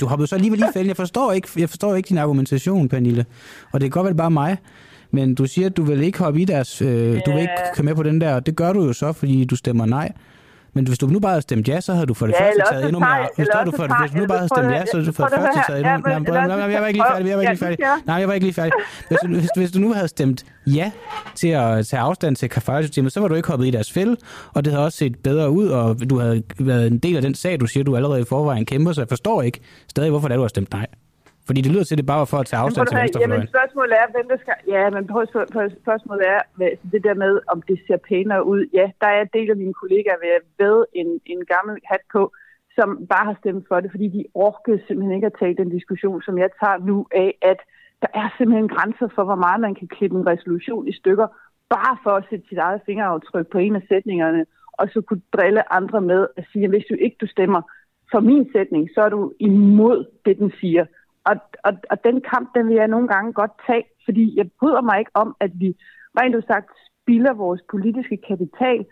Du 0.00 0.06
hoppede 0.06 0.26
så 0.26 0.34
alligevel 0.34 0.58
lige 0.58 0.72
fælden. 0.76 0.88
Jeg 0.88 0.96
forstår 0.96 1.32
ikke, 1.32 1.48
jeg 1.58 1.68
forstår 1.68 1.94
ikke 1.94 2.08
din 2.08 2.18
argumentation, 2.18 2.88
Pernille. 2.88 3.24
Og 3.72 3.80
det 3.80 3.86
er 3.86 3.90
godt 3.90 4.06
vel 4.06 4.14
bare 4.14 4.30
mig. 4.30 4.56
Men 5.10 5.34
du 5.34 5.46
siger, 5.46 5.66
at 5.66 5.76
du 5.76 5.82
vil 5.82 6.02
ikke 6.02 6.18
hoppe 6.18 6.40
i 6.40 6.44
deres... 6.44 6.82
Øh, 6.82 7.20
du 7.26 7.30
vil 7.30 7.40
ikke 7.40 7.60
komme 7.74 7.88
med 7.90 7.96
på 7.96 8.02
den 8.02 8.20
der, 8.20 8.34
og 8.34 8.46
det 8.46 8.56
gør 8.56 8.72
du 8.72 8.84
jo 8.84 8.92
så, 8.92 9.12
fordi 9.12 9.44
du 9.44 9.56
stemmer 9.56 9.86
nej. 9.86 10.12
Men 10.74 10.86
hvis 10.86 10.98
du 10.98 11.06
nu 11.06 11.20
bare 11.20 11.32
havde 11.32 11.42
stemt 11.42 11.68
ja, 11.68 11.80
så 11.80 11.92
havde 11.94 12.06
du 12.06 12.14
for 12.14 12.26
det 12.26 12.34
ja, 12.40 12.46
første 12.46 12.62
taget 12.70 12.84
endnu 12.84 12.98
mere... 12.98 13.28
Forstår 13.36 13.64
du 13.64 13.70
for 13.76 13.86
det? 13.86 13.96
Hvis 14.00 14.10
du 14.10 14.18
nu 14.18 14.26
bare 14.26 14.38
havde 14.38 14.48
stemt 14.48 14.72
ja, 14.72 14.84
så 14.86 14.96
havde 14.96 15.06
du 15.06 15.12
for 15.12 15.24
det 15.24 15.38
første 15.38 15.60
taget 15.66 15.86
endnu... 15.86 16.32
Nej, 16.32 16.70
jeg 16.70 16.80
var 16.82 16.86
ikke 16.86 16.98
lige 16.98 17.06
færdig. 17.12 17.28
Jeg 17.28 17.36
var 17.36 17.42
ikke 17.42 17.52
lige 17.52 17.58
færdig. 17.58 17.78
Nej, 18.06 18.16
jeg 18.16 18.28
var 18.28 18.34
ikke 18.34 18.46
lige 18.46 18.54
færdig. 18.54 18.72
Hvis, 19.08 19.18
hvis, 19.28 19.48
hvis 19.56 19.72
du 19.72 19.78
nu 19.78 19.92
havde 19.92 20.08
stemt 20.08 20.44
ja 20.66 20.90
til 21.34 21.48
at 21.48 21.86
tage 21.86 22.00
afstand 22.00 22.36
til 22.36 22.48
kafala-systemet, 22.48 23.12
så 23.12 23.20
var 23.20 23.28
du 23.28 23.34
ikke 23.34 23.48
hoppet 23.48 23.66
i 23.66 23.70
deres 23.70 23.92
fælde, 23.92 24.16
og 24.54 24.64
det 24.64 24.72
havde 24.72 24.84
også 24.84 24.98
set 24.98 25.18
bedre 25.18 25.50
ud, 25.50 25.68
og 25.68 26.10
du 26.10 26.18
havde 26.18 26.42
været 26.60 26.86
en 26.86 26.98
del 26.98 27.16
af 27.16 27.22
den 27.22 27.34
sag, 27.34 27.60
du 27.60 27.66
siger, 27.66 27.84
du 27.84 27.96
allerede 27.96 28.20
i 28.20 28.24
forvejen 28.24 28.64
kæmper, 28.66 28.92
så 28.92 29.00
jeg 29.00 29.08
forstår 29.08 29.42
ikke 29.42 29.60
stadig, 29.90 30.10
hvorfor 30.10 30.28
det 30.28 30.34
er, 30.34 30.36
du 30.36 30.42
har 30.42 30.48
stemt 30.48 30.72
nej. 30.72 30.86
Fordi 31.46 31.60
det 31.64 31.72
lyder 31.72 31.84
til, 31.84 31.98
det 32.00 32.06
bare 32.12 32.22
var 32.24 32.30
for 32.34 32.40
at 32.42 32.46
tage 32.50 32.60
afstand 32.64 32.86
til 32.86 32.96
venstrefløjen. 32.96 33.32
Jamen 33.32 33.48
spørgsmålet 33.54 33.94
er, 34.02 34.06
hvem 34.14 34.26
der 34.32 34.38
skal... 34.42 34.54
Ja, 34.74 34.84
men 34.94 35.02
spørgsmålet 35.84 36.24
er, 36.36 36.40
det 36.94 37.02
der 37.08 37.14
med, 37.24 37.32
om 37.52 37.58
det 37.68 37.78
ser 37.86 37.98
pænere 38.08 38.42
ud. 38.52 38.62
Ja, 38.78 38.86
der 39.00 39.08
er 39.16 39.20
en 39.22 39.32
del 39.38 39.48
af 39.50 39.56
mine 39.62 39.74
kollegaer 39.82 40.18
ved 40.24 40.32
at 40.38 40.44
ved 40.62 40.76
en, 41.00 41.08
en 41.32 41.40
gammel 41.54 41.74
hat 41.90 42.04
på, 42.14 42.22
som 42.76 42.88
bare 43.12 43.24
har 43.30 43.36
stemt 43.40 43.64
for 43.68 43.80
det, 43.80 43.90
fordi 43.90 44.06
de 44.16 44.24
orkede 44.34 44.80
simpelthen 44.86 45.14
ikke 45.16 45.30
at 45.32 45.38
tage 45.40 45.54
den 45.60 45.70
diskussion, 45.76 46.22
som 46.22 46.38
jeg 46.38 46.50
tager 46.60 46.78
nu 46.90 46.96
af, 47.24 47.30
at 47.42 47.60
der 48.02 48.10
er 48.14 48.28
simpelthen 48.36 48.68
grænser 48.68 49.08
for, 49.14 49.24
hvor 49.24 49.40
meget 49.46 49.60
man 49.60 49.74
kan 49.74 49.88
klippe 49.88 50.16
en 50.18 50.26
resolution 50.26 50.88
i 50.88 50.92
stykker, 51.00 51.26
bare 51.68 51.96
for 52.04 52.10
at 52.10 52.24
sætte 52.30 52.48
sit 52.48 52.58
eget 52.58 52.80
fingeraftryk 52.86 53.46
på 53.52 53.58
en 53.58 53.76
af 53.76 53.82
sætningerne, 53.88 54.44
og 54.72 54.88
så 54.92 55.00
kunne 55.00 55.22
drille 55.36 55.72
andre 55.78 56.00
med 56.00 56.26
at 56.36 56.44
sige, 56.52 56.64
at 56.64 56.70
hvis 56.70 56.86
du 56.90 56.94
ikke 56.94 57.16
du 57.20 57.26
stemmer 57.26 57.62
for 58.10 58.20
min 58.20 58.44
sætning, 58.52 58.88
så 58.94 59.00
er 59.00 59.08
du 59.08 59.32
imod 59.38 59.98
det, 60.24 60.38
den 60.38 60.52
siger. 60.60 60.84
Og, 61.24 61.36
og, 61.64 61.72
og 61.90 62.04
den 62.04 62.20
kamp, 62.20 62.54
den 62.54 62.68
vil 62.68 62.76
jeg 62.76 62.88
nogle 62.88 63.08
gange 63.08 63.32
godt 63.32 63.50
tage, 63.66 63.84
fordi 64.04 64.36
jeg 64.38 64.50
bryder 64.60 64.80
mig 64.80 64.98
ikke 64.98 65.10
om, 65.14 65.36
at 65.40 65.50
vi 65.54 65.76
rent 66.20 66.46
sagt 66.46 66.70
spilder 67.02 67.32
vores 67.32 67.62
politiske 67.70 68.16
kapital 68.28 68.86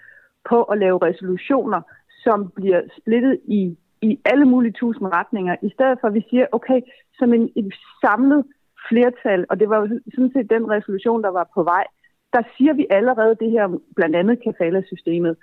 på 0.48 0.62
at 0.62 0.78
lave 0.78 0.98
resolutioner, 1.08 1.80
som 2.24 2.50
bliver 2.56 2.80
splittet 2.98 3.40
i, 3.44 3.76
i 4.02 4.20
alle 4.24 4.44
mulige 4.44 4.72
tusind 4.72 5.06
retninger, 5.12 5.56
i 5.62 5.70
stedet 5.74 5.98
for 6.00 6.08
at 6.08 6.14
vi 6.14 6.24
siger, 6.30 6.46
okay, 6.52 6.80
som 7.18 7.34
en, 7.34 7.52
en 7.56 7.72
samlet 8.00 8.44
flertal, 8.88 9.46
og 9.50 9.60
det 9.60 9.68
var 9.68 9.78
jo 9.80 10.00
sådan 10.14 10.32
set 10.32 10.50
den 10.50 10.70
resolution, 10.70 11.22
der 11.22 11.28
var 11.28 11.50
på 11.54 11.62
vej, 11.62 11.84
der 12.32 12.42
siger 12.56 12.72
vi 12.72 12.86
allerede 12.90 13.34
det 13.40 13.50
her, 13.50 13.78
blandt 13.96 14.16
andet 14.16 14.42
kafala-systemet, 14.44 15.36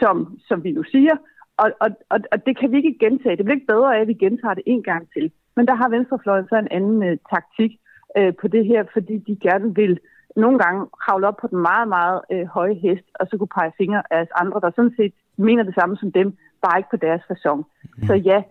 som, 0.00 0.38
som 0.48 0.64
vi 0.64 0.72
nu 0.72 0.82
siger, 0.82 1.16
og, 1.56 1.68
og, 1.80 1.90
og, 2.08 2.18
og 2.32 2.46
det 2.46 2.58
kan 2.58 2.72
vi 2.72 2.76
ikke 2.76 2.98
gentage. 3.00 3.36
Det 3.36 3.44
bliver 3.44 3.56
ikke 3.56 3.72
bedre 3.74 3.96
af, 3.96 4.00
at 4.00 4.08
vi 4.08 4.14
gentager 4.14 4.54
det 4.54 4.62
en 4.66 4.82
gang 4.82 5.08
til. 5.12 5.32
Men 5.56 5.66
der 5.66 5.74
har 5.74 5.88
Venstrefløjen 5.88 6.46
så 6.48 6.56
en 6.56 6.68
anden 6.70 6.96
uh, 7.08 7.18
taktik 7.34 7.72
uh, 8.18 8.32
på 8.40 8.48
det 8.48 8.66
her, 8.66 8.84
fordi 8.92 9.18
de 9.18 9.36
gerne 9.36 9.74
vil 9.74 10.00
nogle 10.36 10.58
gange 10.58 10.86
kravle 11.00 11.28
op 11.28 11.36
på 11.36 11.46
den 11.46 11.58
meget, 11.58 11.88
meget 11.88 12.20
uh, 12.32 12.46
høje 12.46 12.74
hest, 12.74 13.06
og 13.20 13.26
så 13.26 13.38
kunne 13.38 13.56
pege 13.58 13.72
fingre 13.78 14.02
af 14.10 14.26
andre, 14.40 14.60
der 14.60 14.70
sådan 14.70 14.94
set 14.96 15.12
mener 15.36 15.62
det 15.62 15.74
samme 15.74 15.96
som 15.96 16.12
dem, 16.12 16.36
bare 16.62 16.78
ikke 16.78 16.90
på 16.90 16.96
deres 16.96 17.22
fasong. 17.28 17.66
Mm. 17.96 18.06
Så 18.06 18.14
ja, 18.14 18.42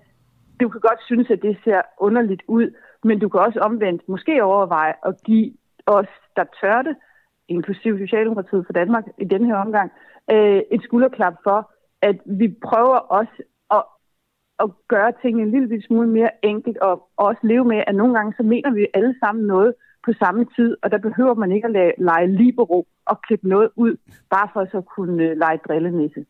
du 0.62 0.70
kan 0.70 0.82
godt 0.82 1.02
synes, 1.06 1.30
at 1.30 1.42
det 1.42 1.58
ser 1.64 1.82
underligt 1.98 2.44
ud, 2.48 2.76
men 3.04 3.20
du 3.20 3.30
kan 3.30 3.40
også 3.40 3.60
omvendt 3.60 4.10
måske 4.10 4.44
overveje 4.44 4.94
at 5.06 5.16
give 5.24 5.54
os, 5.86 6.08
der 6.36 6.44
tør 6.62 6.82
det, 6.82 6.96
inklusive 7.48 7.98
Socialdemokratiet 7.98 8.66
for 8.66 8.74
Danmark 8.74 9.06
i 9.18 9.26
denne 9.26 9.48
her 9.48 9.56
omgang, 9.56 9.92
øh, 10.32 10.62
et 10.72 10.82
skulderklap 10.84 11.36
for, 11.44 11.72
at 12.10 12.18
vi 12.26 12.48
prøver 12.70 12.98
også 13.20 13.38
at, 13.78 13.84
at 14.64 14.70
gøre 14.88 15.12
tingene 15.22 15.44
en 15.44 15.52
lille 15.52 15.84
smule 15.88 16.08
mere 16.08 16.32
enkelt, 16.46 16.78
og 16.78 17.10
også 17.18 17.42
leve 17.44 17.66
med, 17.66 17.84
at 17.88 17.96
nogle 17.96 18.14
gange 18.18 18.34
så 18.38 18.44
mener 18.44 18.72
vi 18.72 18.88
alle 18.94 19.16
sammen 19.20 19.46
noget 19.46 19.74
på 20.06 20.12
samme 20.14 20.46
tid, 20.56 20.78
og 20.84 20.92
der 20.92 20.98
behøver 20.98 21.34
man 21.34 21.52
ikke 21.52 21.68
at 21.68 21.72
lege, 21.72 21.94
lege 21.98 22.28
libero 22.28 22.88
og 23.06 23.22
klippe 23.22 23.48
noget 23.50 23.70
ud, 23.76 23.94
bare 24.30 24.50
for 24.54 24.66
så 24.72 24.78
at 24.78 24.86
kunne 24.96 25.24
øh, 25.24 25.38
lege 25.38 25.60
drillenisse. 25.68 26.26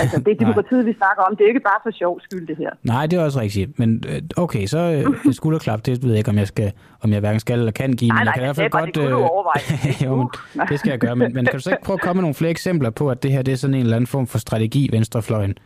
Altså, 0.00 0.18
det 0.20 0.28
er 0.28 0.34
demokratiet, 0.44 0.86
vi 0.86 0.94
snakker 0.96 1.22
om. 1.22 1.36
Det 1.36 1.44
er 1.44 1.48
ikke 1.48 1.60
bare 1.60 1.80
for 1.82 1.90
sjov 1.90 2.20
skyld, 2.20 2.46
det 2.46 2.56
her. 2.56 2.70
Nej, 2.82 3.06
det 3.06 3.18
er 3.18 3.24
også 3.24 3.40
rigtigt. 3.40 3.78
Men 3.78 4.04
øh, 4.08 4.22
okay, 4.36 4.66
så 4.66 4.78
øh, 4.78 5.32
skulderklap, 5.40 5.86
det 5.86 6.02
ved 6.02 6.10
jeg 6.10 6.18
ikke, 6.18 6.30
om 6.30 6.38
jeg, 6.38 6.46
skal, 6.46 6.72
om 7.00 7.12
jeg 7.12 7.20
hverken 7.20 7.40
skal 7.40 7.58
eller 7.58 7.72
kan 7.72 7.92
give. 7.92 8.08
Nej, 8.08 8.18
men 8.18 8.24
nej, 8.24 8.32
jeg 8.32 8.34
kan 8.34 8.42
i 8.42 8.46
hvert 8.46 8.56
fald 8.56 8.70
godt... 8.70 8.94
Det, 8.96 9.02
øh, 9.02 10.04
jo, 10.04 10.16
men, 10.54 10.66
det 10.68 10.78
skal 10.78 10.90
jeg 10.90 10.98
gøre. 10.98 11.16
Men, 11.16 11.34
men 11.34 11.44
kan 11.44 11.54
du 11.54 11.60
så 11.60 11.70
ikke 11.70 11.84
prøve 11.84 11.94
at 11.94 12.00
komme 12.00 12.18
med 12.18 12.22
nogle 12.22 12.34
flere 12.34 12.50
eksempler 12.50 12.90
på, 12.90 13.10
at 13.10 13.22
det 13.22 13.32
her 13.32 13.42
det 13.42 13.52
er 13.52 13.56
sådan 13.56 13.74
en 13.74 13.80
eller 13.80 13.96
anden 13.96 14.06
form 14.06 14.26
for 14.26 14.38
strategi, 14.38 14.88
venstrefløjen 14.92 15.58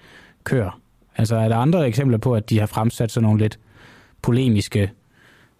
kører? 0.44 0.80
Altså, 1.16 1.36
er 1.36 1.48
der 1.48 1.56
andre 1.56 1.86
eksempler 1.88 2.18
på, 2.18 2.34
at 2.34 2.50
de 2.50 2.58
har 2.58 2.66
fremsat 2.66 3.10
sådan 3.10 3.24
nogle 3.24 3.38
lidt 3.38 3.58
polemiske 4.22 4.90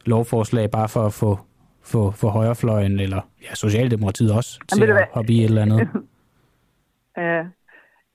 lovforslag, 0.05 0.71
bare 0.71 0.89
for 0.89 1.07
at 1.07 1.13
få, 1.13 1.39
få, 1.83 2.11
få 2.11 2.29
højrefløjen, 2.29 3.01
eller 3.01 3.21
ja, 3.43 3.55
Socialdemokratiet 3.55 4.33
også, 4.33 4.59
til 4.73 4.83
at 4.83 5.09
hoppe 5.13 5.33
i 5.33 5.39
et 5.39 5.45
eller 5.45 5.63
andet? 5.63 5.89
Ja, 7.17 7.43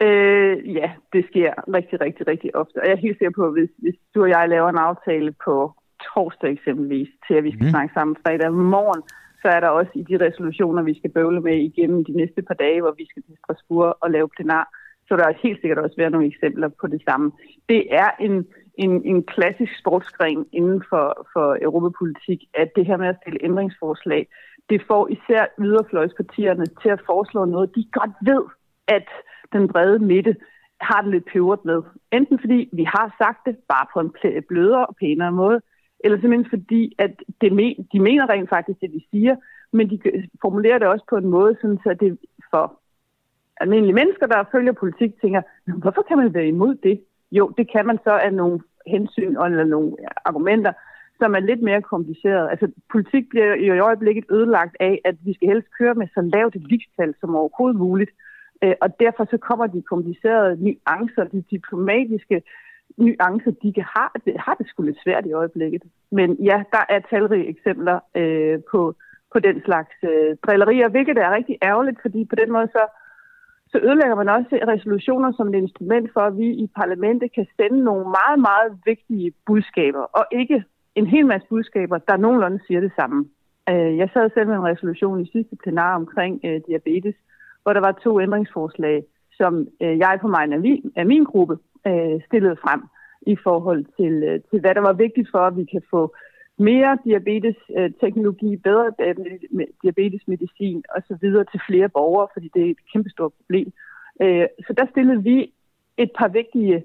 Øh, 0.01 0.75
ja, 0.75 0.91
det 1.13 1.25
sker 1.29 1.53
rigtig, 1.77 2.01
rigtig, 2.01 2.27
rigtig 2.27 2.55
ofte. 2.55 2.77
Og 2.77 2.85
jeg 2.85 2.93
er 2.93 3.05
helt 3.05 3.17
sikker 3.17 3.35
på, 3.35 3.45
at 3.45 3.53
hvis, 3.53 3.69
hvis 3.77 3.95
du 4.15 4.21
og 4.23 4.29
jeg 4.29 4.49
laver 4.49 4.69
en 4.69 4.85
aftale 4.89 5.31
på 5.45 5.73
torsdag 6.13 6.49
eksempelvis, 6.51 7.09
til 7.27 7.33
at 7.33 7.43
vi 7.43 7.51
skal 7.51 7.65
mm. 7.65 7.69
snakke 7.69 7.93
sammen 7.93 8.15
fredag 8.23 8.53
morgen, 8.53 9.01
så 9.41 9.47
er 9.55 9.59
der 9.59 9.67
også 9.67 9.91
i 9.95 10.03
de 10.09 10.17
resolutioner, 10.27 10.81
vi 10.83 10.97
skal 10.99 11.11
bøvle 11.11 11.41
med 11.41 11.57
igennem 11.69 12.05
de 12.05 12.11
næste 12.11 12.41
par 12.41 12.53
dage, 12.53 12.81
hvor 12.81 12.93
vi 12.97 13.05
skal 13.09 13.23
til 13.23 13.37
Strasbourg 13.37 13.97
og 14.01 14.11
lave 14.11 14.29
plenar, 14.35 14.65
så 15.07 15.15
der 15.15 15.25
er 15.27 15.41
helt 15.43 15.61
sikkert 15.61 15.77
også 15.77 15.95
være 15.97 16.09
nogle 16.09 16.27
eksempler 16.27 16.69
på 16.81 16.87
det 16.87 17.01
samme. 17.09 17.31
Det 17.69 17.81
er 18.03 18.09
en, 18.19 18.47
en, 18.75 18.93
en 19.11 19.23
klassisk 19.23 19.73
sportsgren 19.79 20.45
inden 20.53 20.83
for, 20.89 21.27
for 21.33 21.57
europapolitik, 21.61 22.39
at 22.53 22.69
det 22.75 22.85
her 22.85 22.97
med 22.97 23.07
at 23.07 23.17
stille 23.21 23.43
ændringsforslag, 23.43 24.27
det 24.69 24.81
får 24.87 25.07
især 25.07 25.43
yderfløjspartierne 25.59 26.65
til 26.65 26.89
at 26.89 27.01
foreslå 27.05 27.45
noget, 27.45 27.75
de 27.75 27.83
godt 27.91 28.15
ved, 28.21 28.43
at 28.87 29.09
den 29.53 29.67
brede 29.67 29.99
midte 29.99 30.35
har 30.81 31.01
det 31.01 31.11
lidt 31.11 31.25
peberet 31.25 31.65
med. 31.65 31.81
Enten 32.11 32.39
fordi 32.39 32.69
vi 32.73 32.83
har 32.83 33.15
sagt 33.17 33.45
det 33.45 33.57
bare 33.69 33.85
på 33.93 33.99
en 33.99 34.11
blødere 34.47 34.85
og 34.85 34.95
pænere 34.99 35.31
måde, 35.31 35.61
eller 35.99 36.17
simpelthen 36.17 36.49
fordi, 36.49 36.95
at 36.99 37.13
det 37.41 37.53
men, 37.53 37.87
de 37.93 37.99
mener 37.99 38.29
rent 38.29 38.49
faktisk 38.49 38.79
det, 38.81 38.91
de 38.91 39.01
siger, 39.11 39.35
men 39.71 39.89
de 39.89 39.99
formulerer 40.41 40.79
det 40.79 40.87
også 40.87 41.05
på 41.09 41.17
en 41.17 41.27
måde, 41.27 41.57
sådan 41.61 41.79
så 41.83 41.93
det 41.99 42.19
for 42.49 42.79
almindelige 43.61 43.93
mennesker, 43.93 44.27
der 44.27 44.43
følger 44.51 44.71
politik, 44.71 45.21
tænker, 45.21 45.41
hvorfor 45.65 46.01
kan 46.01 46.17
man 46.17 46.33
være 46.33 46.47
imod 46.47 46.75
det? 46.75 47.01
Jo, 47.31 47.53
det 47.57 47.71
kan 47.71 47.85
man 47.85 47.97
så 48.03 48.13
af 48.25 48.33
nogle 48.33 48.59
hensyn 48.87 49.37
eller 49.37 49.63
nogle 49.63 49.95
argumenter, 50.25 50.73
som 51.19 51.35
er 51.35 51.39
lidt 51.39 51.61
mere 51.61 51.81
kompliceret. 51.81 52.49
Altså, 52.49 52.67
politik 52.91 53.29
bliver 53.29 53.53
i 53.53 53.79
øjeblikket 53.79 54.25
ødelagt 54.31 54.75
af, 54.79 55.01
at 55.05 55.15
vi 55.25 55.33
skal 55.33 55.47
helst 55.47 55.67
køre 55.77 55.95
med 55.95 56.07
så 56.13 56.21
lavt 56.21 56.55
et 56.55 56.67
ligestal 56.69 57.13
som 57.19 57.35
overhovedet 57.35 57.79
muligt. 57.79 58.11
Øh, 58.63 58.75
og 58.81 58.99
derfor 58.99 59.27
så 59.31 59.37
kommer 59.37 59.67
de 59.67 59.81
komplicerede 59.81 60.57
nuancer, 60.63 61.23
de 61.23 61.41
diplomatiske 61.51 62.41
nuancer, 62.97 63.51
de 63.63 63.73
kan 63.73 63.85
have, 63.95 64.09
det 64.25 64.39
har 64.39 64.53
det 64.53 64.67
sgu 64.67 64.83
lidt 64.83 65.03
svært 65.03 65.25
i 65.25 65.33
øjeblikket. 65.33 65.83
Men 66.11 66.29
ja, 66.33 66.63
der 66.71 66.83
er 66.89 66.99
talrige 66.99 67.47
eksempler 67.47 67.99
øh, 68.15 68.59
på, 68.71 68.95
på 69.33 69.39
den 69.39 69.61
slags 69.65 69.95
øh, 70.03 70.35
drillerier, 70.45 70.89
hvilket 70.89 71.17
er 71.17 71.35
rigtig 71.35 71.57
ærgerligt, 71.63 71.99
fordi 72.01 72.25
på 72.25 72.35
den 72.35 72.51
måde 72.51 72.67
så, 72.67 72.83
så 73.71 73.77
ødelægger 73.83 74.15
man 74.15 74.29
også 74.29 74.59
resolutioner 74.67 75.31
som 75.37 75.47
et 75.47 75.57
instrument 75.57 76.09
for, 76.13 76.21
at 76.21 76.37
vi 76.37 76.47
i 76.63 76.67
parlamentet 76.75 77.33
kan 77.33 77.47
sende 77.57 77.83
nogle 77.83 78.05
meget, 78.19 78.39
meget 78.49 78.79
vigtige 78.85 79.33
budskaber, 79.45 80.03
og 80.19 80.25
ikke 80.31 80.63
en 80.95 81.07
hel 81.07 81.25
masse 81.25 81.47
budskaber, 81.47 81.97
der 81.97 82.17
nogenlunde 82.17 82.59
siger 82.67 82.79
det 82.79 82.91
samme. 82.95 83.29
Øh, 83.69 83.97
jeg 83.97 84.09
sad 84.13 84.29
selv 84.33 84.47
med 84.47 84.55
en 84.55 84.69
resolution 84.71 85.21
i 85.21 85.31
sidste 85.31 85.55
plenar 85.63 85.95
omkring 85.95 86.41
øh, 86.43 86.61
diabetes, 86.67 87.15
hvor 87.65 87.73
der 87.73 87.79
var 87.87 87.91
to 88.03 88.21
ændringsforslag, 88.21 89.03
som 89.37 89.67
øh, 89.81 89.97
jeg 89.97 90.19
på 90.21 90.27
mig 90.27 90.41
af 90.41 90.59
min, 90.59 90.91
af 90.95 91.05
min 91.05 91.23
gruppe 91.23 91.57
øh, 91.87 92.21
stillede 92.27 92.57
frem 92.63 92.81
i 93.21 93.35
forhold 93.43 93.85
til, 93.97 94.13
øh, 94.23 94.39
til, 94.49 94.59
hvad 94.59 94.75
der 94.75 94.81
var 94.81 94.93
vigtigt 94.93 95.27
for, 95.31 95.39
at 95.39 95.57
vi 95.57 95.65
kan 95.65 95.81
få 95.89 96.15
mere 96.57 96.97
diabetesteknologi, 97.05 98.53
øh, 98.53 98.61
bedre 98.67 98.91
diabetesmedicin 99.83 100.83
osv. 100.95 101.25
til 101.51 101.61
flere 101.69 101.89
borgere, 101.89 102.27
fordi 102.33 102.47
det 102.53 102.61
er 102.65 102.71
et 102.71 102.85
kæmpestort 102.93 103.33
problem. 103.33 103.71
Øh, 104.21 104.47
så 104.67 104.73
der 104.77 104.85
stillede 104.91 105.23
vi 105.23 105.53
et 105.97 106.11
par 106.19 106.27
vigtige 106.27 106.83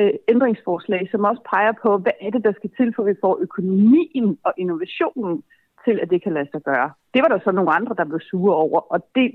øh, 0.00 0.14
ændringsforslag, 0.28 1.08
som 1.10 1.24
også 1.24 1.42
peger 1.50 1.72
på, 1.82 1.98
hvad 1.98 2.12
er 2.20 2.30
det, 2.30 2.44
der 2.44 2.52
skal 2.52 2.70
til, 2.76 2.92
for 2.94 3.02
at 3.02 3.08
vi 3.08 3.20
får 3.20 3.38
økonomien 3.40 4.38
og 4.44 4.52
innovationen 4.56 5.42
til, 5.84 6.00
at 6.02 6.10
det 6.10 6.22
kan 6.22 6.32
lade 6.32 6.48
sig 6.52 6.62
gøre. 6.62 6.90
Det 7.14 7.22
var 7.22 7.28
der 7.28 7.38
så 7.44 7.52
nogle 7.52 7.74
andre, 7.78 7.94
der 7.98 8.04
blev 8.04 8.20
sure 8.20 8.56
over, 8.56 8.80
og 8.92 8.98
det, 9.14 9.26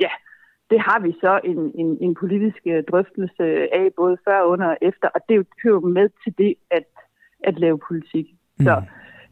ja, 0.00 0.12
det 0.70 0.80
har 0.80 1.00
vi 1.00 1.12
så 1.20 1.40
en, 1.44 1.72
en, 1.74 1.98
en 2.00 2.14
politisk 2.14 2.60
øh, 2.66 2.84
drøftelse 2.90 3.44
af, 3.80 3.88
både 3.96 4.16
før, 4.24 4.42
under 4.42 4.66
og 4.66 4.78
efter, 4.82 5.08
og 5.14 5.20
det 5.28 5.46
hører 5.62 5.74
jo 5.74 5.88
med 5.98 6.08
til 6.24 6.32
det 6.38 6.54
at, 6.70 6.84
at 7.44 7.58
lave 7.58 7.78
politik. 7.88 8.26
Mm. 8.58 8.64
Så 8.64 8.82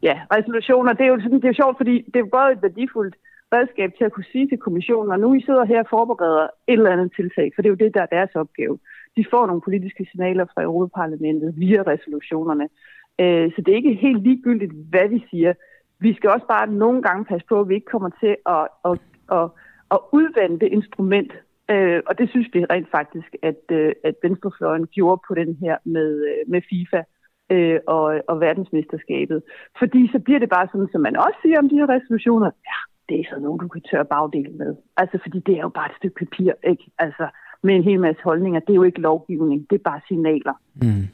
ja, 0.01 0.15
resolutioner, 0.35 0.93
det 0.93 1.03
er 1.05 1.11
jo 1.13 1.21
sådan, 1.21 1.41
det 1.41 1.49
er 1.49 1.61
sjovt, 1.61 1.77
fordi 1.77 1.95
det 2.13 2.19
er 2.19 2.35
både 2.37 2.51
et 2.51 2.61
værdifuldt 2.61 3.15
redskab 3.55 3.91
til 3.97 4.03
at 4.05 4.13
kunne 4.13 4.31
sige 4.31 4.47
til 4.47 4.57
kommissionen, 4.57 5.11
og 5.11 5.19
nu 5.19 5.33
I 5.33 5.41
sidder 5.41 5.65
her 5.65 5.79
og 5.79 5.89
forbereder 5.89 6.47
et 6.67 6.79
eller 6.79 6.91
andet 6.91 7.11
tiltag, 7.15 7.51
for 7.55 7.61
det 7.61 7.67
er 7.69 7.75
jo 7.75 7.83
det, 7.83 7.93
der 7.93 8.01
er 8.01 8.15
deres 8.17 8.35
opgave. 8.35 8.79
De 9.17 9.25
får 9.31 9.45
nogle 9.47 9.61
politiske 9.61 10.07
signaler 10.11 10.45
fra 10.53 10.61
Europaparlamentet 10.63 11.53
via 11.57 11.81
resolutionerne. 11.93 12.67
Øh, 13.21 13.51
så 13.53 13.57
det 13.61 13.71
er 13.71 13.81
ikke 13.81 13.93
helt 14.05 14.23
ligegyldigt, 14.23 14.73
hvad 14.91 15.07
vi 15.09 15.19
siger 15.31 15.53
vi 16.03 16.13
skal 16.13 16.29
også 16.29 16.47
bare 16.55 16.67
nogle 16.83 17.01
gange 17.01 17.25
passe 17.25 17.45
på, 17.49 17.59
at 17.59 17.69
vi 17.69 17.73
ikke 17.75 17.93
kommer 17.93 18.11
til 18.23 18.35
at, 18.55 18.65
at, 18.89 18.97
at, 19.37 19.45
at 19.95 19.99
udvande 20.17 20.59
det 20.59 20.69
instrument. 20.79 21.31
Øh, 21.73 22.01
og 22.07 22.13
det 22.19 22.29
synes 22.29 22.47
vi 22.53 22.65
rent 22.65 22.89
faktisk, 22.91 23.35
at, 23.49 23.63
øh, 23.71 23.91
at 24.03 24.15
Venstrefløjen 24.23 24.87
gjorde 24.87 25.21
på 25.27 25.33
den 25.35 25.57
her 25.63 25.75
med, 25.85 26.09
øh, 26.29 26.51
med 26.51 26.61
FIFA 26.69 27.01
øh, 27.53 27.79
og, 27.87 28.05
og 28.27 28.35
verdensmesterskabet. 28.39 29.39
Fordi 29.79 30.01
så 30.13 30.19
bliver 30.19 30.39
det 30.39 30.49
bare 30.49 30.67
sådan, 30.71 30.91
som 30.91 31.01
man 31.01 31.15
også 31.17 31.39
siger 31.41 31.59
om 31.59 31.69
de 31.69 31.79
her 31.79 31.89
resolutioner, 31.89 32.49
ja, 32.69 32.79
det 33.09 33.19
er 33.19 33.25
sådan 33.29 33.43
nogen, 33.43 33.59
du 33.59 33.67
kan 33.67 33.81
tørre 33.81 34.05
bagdelen 34.05 34.57
med. 34.57 34.75
Altså, 34.97 35.17
fordi 35.23 35.39
det 35.39 35.53
er 35.55 35.61
jo 35.67 35.69
bare 35.69 35.89
et 35.91 35.97
stykke 35.97 36.19
papir, 36.23 36.51
ikke? 36.71 36.85
Altså, 36.99 37.25
med 37.63 37.75
en 37.75 37.83
hel 37.83 37.99
masse 37.99 38.21
holdninger. 38.23 38.59
Det 38.59 38.69
er 38.69 38.81
jo 38.81 38.83
ikke 38.83 39.01
lovgivning, 39.01 39.69
det 39.69 39.75
er 39.75 39.89
bare 39.91 40.01
signaler. 40.07 40.55
Mm. 40.75 41.07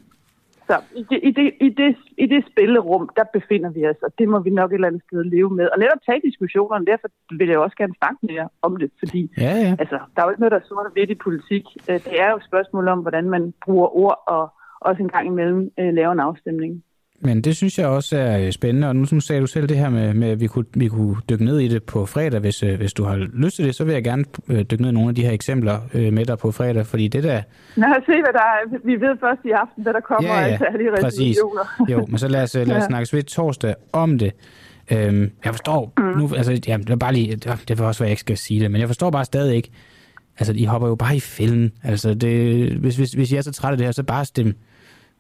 Så 0.69 0.75
i 1.01 1.03
det, 1.09 1.19
i, 1.29 1.31
det, 1.39 1.47
i, 1.67 1.69
det, 1.81 1.95
i 2.17 2.25
det 2.33 2.41
spillerum, 2.51 3.09
der 3.17 3.23
befinder 3.33 3.69
vi 3.69 3.81
os, 3.91 4.01
og 4.07 4.11
det 4.19 4.27
må 4.29 4.39
vi 4.39 4.49
nok 4.49 4.71
et 4.71 4.75
eller 4.75 4.87
andet 4.87 5.03
sted 5.07 5.23
leve 5.23 5.49
med. 5.49 5.67
Og 5.73 5.79
netop 5.79 6.01
tage 6.05 6.21
diskussionerne, 6.27 6.85
derfor 6.85 7.07
vil 7.39 7.47
jeg 7.47 7.59
også 7.59 7.77
gerne 7.77 7.95
snakke 8.01 8.19
mere 8.21 8.49
om 8.61 8.75
det, 8.75 8.89
fordi 8.99 9.21
ja, 9.37 9.53
ja. 9.65 9.75
Altså, 9.79 9.97
der 10.11 10.21
er 10.21 10.25
jo 10.25 10.29
ikke 10.29 10.41
noget, 10.41 10.51
der 10.51 10.59
er 10.59 10.69
sort 10.69 10.85
og 10.85 10.97
i 10.97 11.15
politik. 11.15 11.65
Øh, 11.89 11.99
det 12.05 12.15
er 12.21 12.29
jo 12.31 12.37
et 12.37 12.49
spørgsmål 12.49 12.87
om, 12.87 12.99
hvordan 12.99 13.29
man 13.29 13.53
bruger 13.65 13.97
ord 14.03 14.23
og 14.27 14.43
også 14.81 15.01
en 15.03 15.09
gang 15.09 15.27
imellem 15.27 15.71
øh, 15.79 15.93
laver 15.93 16.11
en 16.11 16.19
afstemning. 16.29 16.83
Men 17.21 17.41
det 17.41 17.55
synes 17.55 17.79
jeg 17.79 17.87
også 17.87 18.17
er 18.17 18.45
øh, 18.45 18.51
spændende, 18.51 18.87
og 18.87 18.95
nu 18.95 19.05
sagde 19.19 19.41
du 19.41 19.47
selv 19.47 19.69
det 19.69 19.77
her 19.77 19.89
med, 19.89 20.13
med 20.13 20.29
at 20.29 20.39
vi 20.39 20.47
kunne, 20.47 20.65
vi 20.73 20.87
kunne 20.87 21.15
dykke 21.29 21.45
ned 21.45 21.59
i 21.59 21.67
det 21.67 21.83
på 21.83 22.05
fredag. 22.05 22.39
Hvis, 22.39 22.63
øh, 22.63 22.77
hvis 22.77 22.93
du 22.93 23.03
har 23.03 23.15
lyst 23.15 23.55
til 23.55 23.65
det, 23.65 23.75
så 23.75 23.83
vil 23.83 23.93
jeg 23.93 24.03
gerne 24.03 24.25
øh, 24.49 24.61
dykke 24.61 24.81
ned 24.81 24.91
i 24.91 24.93
nogle 24.93 25.09
af 25.09 25.15
de 25.15 25.23
her 25.23 25.31
eksempler 25.31 25.79
med 26.11 26.25
dig 26.25 26.37
på 26.37 26.51
fredag, 26.51 26.85
fordi 26.85 27.07
det 27.07 27.23
der... 27.23 27.41
Nå, 27.75 27.85
se 28.05 28.11
hvad 28.11 28.33
der 28.33 28.39
er. 28.39 28.79
Vi 28.85 28.93
ved 28.93 29.17
først 29.19 29.41
i 29.45 29.49
aften, 29.49 29.83
hvad 29.83 29.93
der 29.93 29.99
kommer 29.99 30.31
ja, 30.31 30.39
ja, 30.39 30.53
af 30.53 30.59
særlige 30.59 30.89
præcis. 31.01 31.37
Jo, 31.89 32.05
men 32.05 32.17
så 32.17 32.27
lad 32.27 32.43
os, 32.43 32.53
lad 32.53 32.63
os 32.63 32.69
ja. 32.69 32.87
snakkes 32.87 33.13
ved 33.13 33.23
torsdag 33.23 33.75
om 33.93 34.19
det. 34.19 34.31
Øhm, 34.91 35.31
jeg 35.45 35.53
forstår 35.53 35.93
mm. 35.97 36.03
nu, 36.03 36.29
altså, 36.37 36.51
ja, 36.67 36.77
det 36.77 36.89
er 36.89 36.95
bare 36.95 37.13
lige, 37.13 37.35
det 37.35 37.69
vil 37.69 37.81
også 37.81 38.03
være, 38.03 38.07
jeg 38.07 38.11
ikke 38.11 38.19
skal 38.19 38.37
sige 38.37 38.59
det, 38.59 38.71
men 38.71 38.81
jeg 38.81 38.89
forstår 38.89 39.11
bare 39.11 39.25
stadig 39.25 39.55
ikke, 39.55 39.71
Altså, 40.39 40.53
I 40.53 40.63
hopper 40.63 40.87
jo 40.87 40.95
bare 40.95 41.15
i 41.15 41.19
fælden. 41.19 41.71
Altså, 41.83 42.13
det, 42.13 42.71
hvis, 42.73 42.95
hvis, 42.95 43.11
hvis 43.11 43.31
I 43.31 43.35
er 43.35 43.41
så 43.41 43.51
trætte 43.51 43.73
af 43.73 43.77
det 43.77 43.87
her, 43.87 43.91
så 43.91 44.03
bare 44.03 44.25
stem 44.25 44.55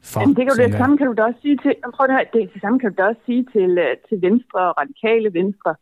for. 0.03 0.19
Jamen, 0.19 0.35
det, 0.35 0.43
kan 0.45 0.51
du, 0.55 0.63
det 0.63 0.73
samme 0.81 0.97
kan 0.97 1.07
du 1.07 1.13
da 1.13 1.23
også 1.23 1.41
sige 1.41 1.57
til, 1.63 1.73
prøv 1.95 2.07
det, 2.07 2.15
her, 2.15 2.25
det, 2.33 2.53
det 2.53 2.61
samme 2.61 2.79
kan 2.79 2.89
du 2.89 2.95
da 3.01 3.07
også 3.11 3.21
sige 3.25 3.45
til, 3.55 3.69
øh, 3.85 3.93
til 4.09 4.17
Venstre 4.21 4.59
og 4.69 4.75
radikale 4.81 5.33
Venstre, 5.33 5.75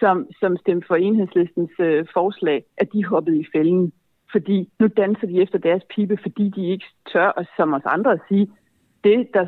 som, 0.00 0.16
som 0.40 0.56
stemte 0.56 0.86
for 0.86 0.96
enhedslistens 0.96 1.74
øh, 1.78 2.06
forslag, 2.16 2.58
at 2.78 2.88
de 2.92 3.04
hoppede 3.04 3.38
i 3.40 3.46
fælden. 3.54 3.92
Fordi 4.32 4.68
nu 4.80 4.86
danser 4.86 5.26
de 5.26 5.42
efter 5.42 5.58
deres 5.58 5.82
pibe, 5.94 6.16
fordi 6.22 6.44
de 6.56 6.70
ikke 6.72 6.88
tør, 7.12 7.28
og 7.28 7.44
som 7.56 7.74
os 7.74 7.82
andre 7.86 8.12
at 8.12 8.20
sige, 8.28 8.46
det 9.04 9.28
der, 9.34 9.44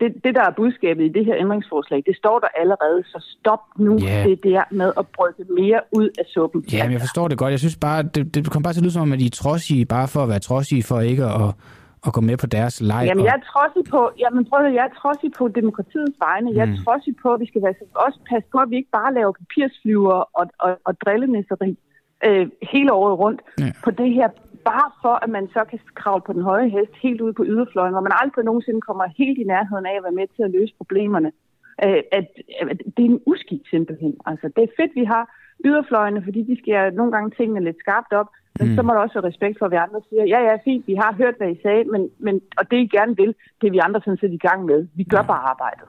det, 0.00 0.24
det, 0.24 0.34
der 0.34 0.44
er 0.48 0.52
budskabet 0.56 1.04
i 1.04 1.08
det 1.08 1.24
her 1.24 1.36
ændringsforslag, 1.36 2.02
det 2.06 2.16
står 2.16 2.38
der 2.38 2.48
allerede, 2.62 3.02
så 3.04 3.36
stop 3.38 3.62
nu 3.78 3.98
yeah. 4.02 4.26
det 4.26 4.44
der 4.44 4.62
med 4.70 4.92
at 4.98 5.06
brygge 5.16 5.52
mere 5.60 5.80
ud 5.92 6.08
af 6.18 6.24
suppen. 6.34 6.64
Ja, 6.72 6.84
men 6.84 6.92
jeg 6.92 7.00
forstår 7.00 7.28
det 7.28 7.38
godt. 7.38 7.50
Jeg 7.50 7.58
synes 7.58 7.76
bare, 7.76 8.02
det, 8.02 8.34
det 8.34 8.50
kommer 8.50 8.64
bare 8.64 8.72
til 8.72 8.80
at 8.80 8.84
lyde 8.84 8.92
som 8.92 9.02
om, 9.02 9.12
at 9.12 9.20
de 9.20 9.26
er 9.26 9.30
trodsige, 9.30 9.86
bare 9.86 10.08
for 10.08 10.20
at 10.22 10.28
være 10.28 10.38
trodsige, 10.38 10.82
for 10.82 11.00
ikke 11.00 11.24
at, 11.24 11.54
at 12.06 12.12
gå 12.16 12.20
med 12.20 12.36
på 12.42 12.46
deres 12.46 12.80
leg. 12.90 13.02
Jamen, 13.08 13.24
jeg 13.28 13.34
er 13.40 13.44
trodsig 13.50 13.84
på, 13.94 14.00
jamen, 14.22 14.42
prøv 14.48 14.58
at, 14.66 14.74
jeg 14.78 14.84
er 14.88 14.94
trodsig 15.00 15.30
på 15.38 15.48
demokratiets 15.48 16.16
vegne. 16.26 16.48
Jeg 16.56 16.62
er 16.68 16.72
mm. 16.72 16.80
trodsig 16.84 17.14
på, 17.22 17.28
at 17.34 17.40
vi 17.40 17.46
skal 17.46 17.62
være, 17.62 17.74
også 18.06 18.18
passe 18.30 18.48
på, 18.52 18.58
at 18.64 18.70
vi 18.70 18.76
ikke 18.76 18.94
bare 19.00 19.14
laver 19.14 19.32
papirsflyver 19.32 20.18
og, 20.38 20.46
og, 20.58 20.72
og 20.84 20.92
drillenisseri 21.00 21.70
øh, 22.26 22.46
hele 22.72 22.92
året 22.92 23.18
rundt 23.18 23.40
ja. 23.58 23.72
på 23.84 23.90
det 23.90 24.10
her 24.18 24.28
bare 24.70 24.90
for, 25.02 25.14
at 25.24 25.30
man 25.36 25.46
så 25.56 25.62
kan 25.70 25.78
kravle 25.94 26.22
på 26.26 26.32
den 26.32 26.42
høje 26.42 26.68
hest 26.76 26.94
helt 27.02 27.20
ude 27.20 27.34
på 27.34 27.44
yderfløjen, 27.52 27.94
hvor 27.94 28.06
man 28.08 28.18
aldrig 28.22 28.44
nogensinde 28.44 28.80
kommer 28.80 29.04
helt 29.20 29.38
i 29.38 29.44
nærheden 29.44 29.86
af 29.86 29.94
at 29.96 30.04
være 30.06 30.18
med 30.20 30.26
til 30.36 30.42
at 30.42 30.50
løse 30.50 30.74
problemerne. 30.80 31.30
Øh, 31.84 32.02
at, 32.18 32.26
at 32.60 32.78
det 32.96 33.02
er 33.04 33.10
en 33.14 33.22
uskik 33.26 33.62
simpelthen. 33.70 34.14
Altså, 34.26 34.46
det 34.56 34.62
er 34.64 34.76
fedt, 34.78 34.92
vi 34.94 35.04
har 35.04 35.24
yderfløjene, 35.64 36.20
fordi 36.26 36.40
de 36.50 36.56
skal 36.62 36.94
nogle 36.98 37.12
gange 37.12 37.30
tingene 37.38 37.64
lidt 37.64 37.78
skarpt 37.84 38.12
op, 38.20 38.28
men 38.58 38.68
mm. 38.68 38.74
så 38.76 38.82
må 38.82 38.90
der 38.92 39.00
også 39.00 39.16
have 39.18 39.28
respekt 39.30 39.56
for, 39.58 39.66
at 39.66 39.72
vi 39.72 39.76
andre 39.86 40.00
siger, 40.08 40.24
ja, 40.34 40.40
ja, 40.48 40.54
fint, 40.64 40.86
vi 40.86 40.94
har 41.02 41.12
hørt, 41.20 41.34
hvad 41.38 41.50
I 41.56 41.58
sagde, 41.62 41.84
men, 41.92 42.02
men, 42.26 42.34
og 42.58 42.64
det 42.70 42.78
I 42.84 42.86
gerne 42.96 43.14
vil, 43.16 43.34
det 43.60 43.66
er 43.66 43.74
vi 43.76 43.80
andre 43.86 44.00
sådan 44.04 44.22
set 44.22 44.32
i 44.32 44.42
gang 44.48 44.64
med. 44.64 44.86
Vi 44.94 45.04
gør 45.04 45.22
ja. 45.24 45.30
bare 45.32 45.42
arbejdet. 45.52 45.88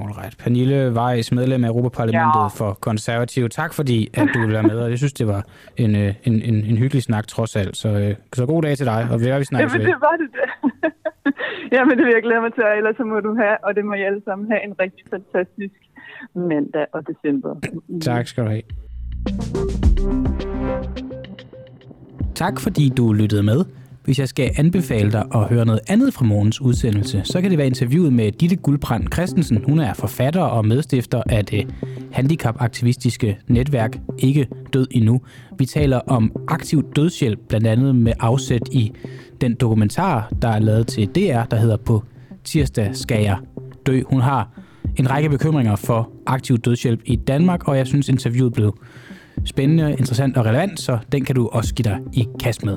Alright. 0.00 0.38
Pernille 0.38 0.92
Weiss, 0.92 1.32
medlem 1.32 1.64
af 1.64 1.68
Europaparlamentet 1.68 2.40
ja. 2.40 2.46
for 2.46 2.72
konservative. 2.80 3.48
Tak 3.48 3.74
fordi, 3.74 4.08
at 4.14 4.28
du 4.34 4.38
ville 4.40 4.54
være 4.54 4.62
med, 4.62 4.78
og 4.78 4.90
jeg 4.90 4.98
synes, 4.98 5.12
det 5.12 5.26
var 5.26 5.42
en, 5.76 5.96
øh, 5.96 6.14
en, 6.24 6.42
en, 6.42 6.54
en 6.54 6.76
hyggelig 6.76 7.02
snak 7.02 7.26
trods 7.26 7.56
alt. 7.56 7.76
Så, 7.76 7.88
øh, 7.88 8.14
så 8.32 8.46
god 8.46 8.62
dag 8.62 8.76
til 8.76 8.86
dig, 8.86 9.08
og 9.10 9.20
vi 9.20 9.24
vi 9.38 9.44
snakkes 9.44 9.72
Jamen, 9.74 9.86
det 9.86 9.96
var 10.00 10.16
det. 10.20 10.28
Jamen, 11.74 11.98
det 11.98 12.04
vil 12.06 12.12
jeg 12.14 12.22
glæde 12.22 12.40
mig 12.40 12.52
til, 12.54 12.64
og 12.64 12.76
ellers 12.76 12.96
så 12.96 13.04
må 13.04 13.20
du 13.20 13.34
have, 13.42 13.56
og 13.64 13.70
det 13.76 13.84
må 13.84 13.94
I 13.94 14.02
alle 14.02 14.22
sammen 14.24 14.50
have 14.50 14.64
en 14.64 14.74
rigtig 14.80 15.04
fantastisk 15.10 15.74
mandag 16.34 16.86
og 16.92 17.02
december. 17.10 17.52
Tak 18.10 18.26
skal 18.26 18.44
du 18.44 18.48
have. 18.48 18.62
Tak 22.34 22.60
fordi 22.60 22.88
du 22.96 23.12
lyttede 23.12 23.42
med. 23.42 23.64
Hvis 24.08 24.18
jeg 24.18 24.28
skal 24.28 24.50
anbefale 24.56 25.12
dig 25.12 25.24
at 25.34 25.48
høre 25.48 25.64
noget 25.64 25.80
andet 25.88 26.14
fra 26.14 26.24
morgens 26.24 26.60
udsendelse, 26.60 27.20
så 27.24 27.40
kan 27.40 27.50
det 27.50 27.58
være 27.58 27.66
interviewet 27.66 28.12
med 28.12 28.32
Ditte 28.32 28.56
Guldbrand 28.56 29.12
Christensen. 29.12 29.64
Hun 29.64 29.78
er 29.78 29.94
forfatter 29.94 30.40
og 30.40 30.66
medstifter 30.66 31.22
af 31.26 31.44
det 31.44 31.74
handicapaktivistiske 32.12 33.38
netværk 33.46 33.98
Ikke 34.18 34.48
Død 34.72 34.86
Endnu. 34.90 35.20
Vi 35.58 35.66
taler 35.66 35.98
om 35.98 36.32
aktiv 36.48 36.92
dødshjælp, 36.96 37.38
blandt 37.48 37.66
andet 37.66 37.96
med 37.96 38.12
afsæt 38.20 38.62
i 38.72 38.92
den 39.40 39.54
dokumentar, 39.54 40.32
der 40.42 40.48
er 40.48 40.58
lavet 40.58 40.86
til 40.86 41.06
DR, 41.06 41.42
der 41.50 41.56
hedder 41.56 41.76
På 41.76 42.04
tirsdag 42.44 42.96
skal 42.96 43.22
jeg 43.22 43.38
dø. 43.86 44.02
Hun 44.06 44.20
har 44.20 44.50
en 44.96 45.10
række 45.10 45.28
bekymringer 45.28 45.76
for 45.76 46.10
aktiv 46.26 46.58
dødshjælp 46.58 47.00
i 47.04 47.16
Danmark, 47.16 47.68
og 47.68 47.76
jeg 47.76 47.86
synes 47.86 48.08
interviewet 48.08 48.52
blev 48.52 48.78
spændende, 49.44 49.90
interessant 49.90 50.36
og 50.36 50.44
relevant, 50.44 50.80
så 50.80 50.98
den 51.12 51.24
kan 51.24 51.34
du 51.34 51.48
også 51.52 51.74
give 51.74 51.84
dig 51.84 52.00
i 52.12 52.26
kast 52.40 52.64
med. 52.64 52.76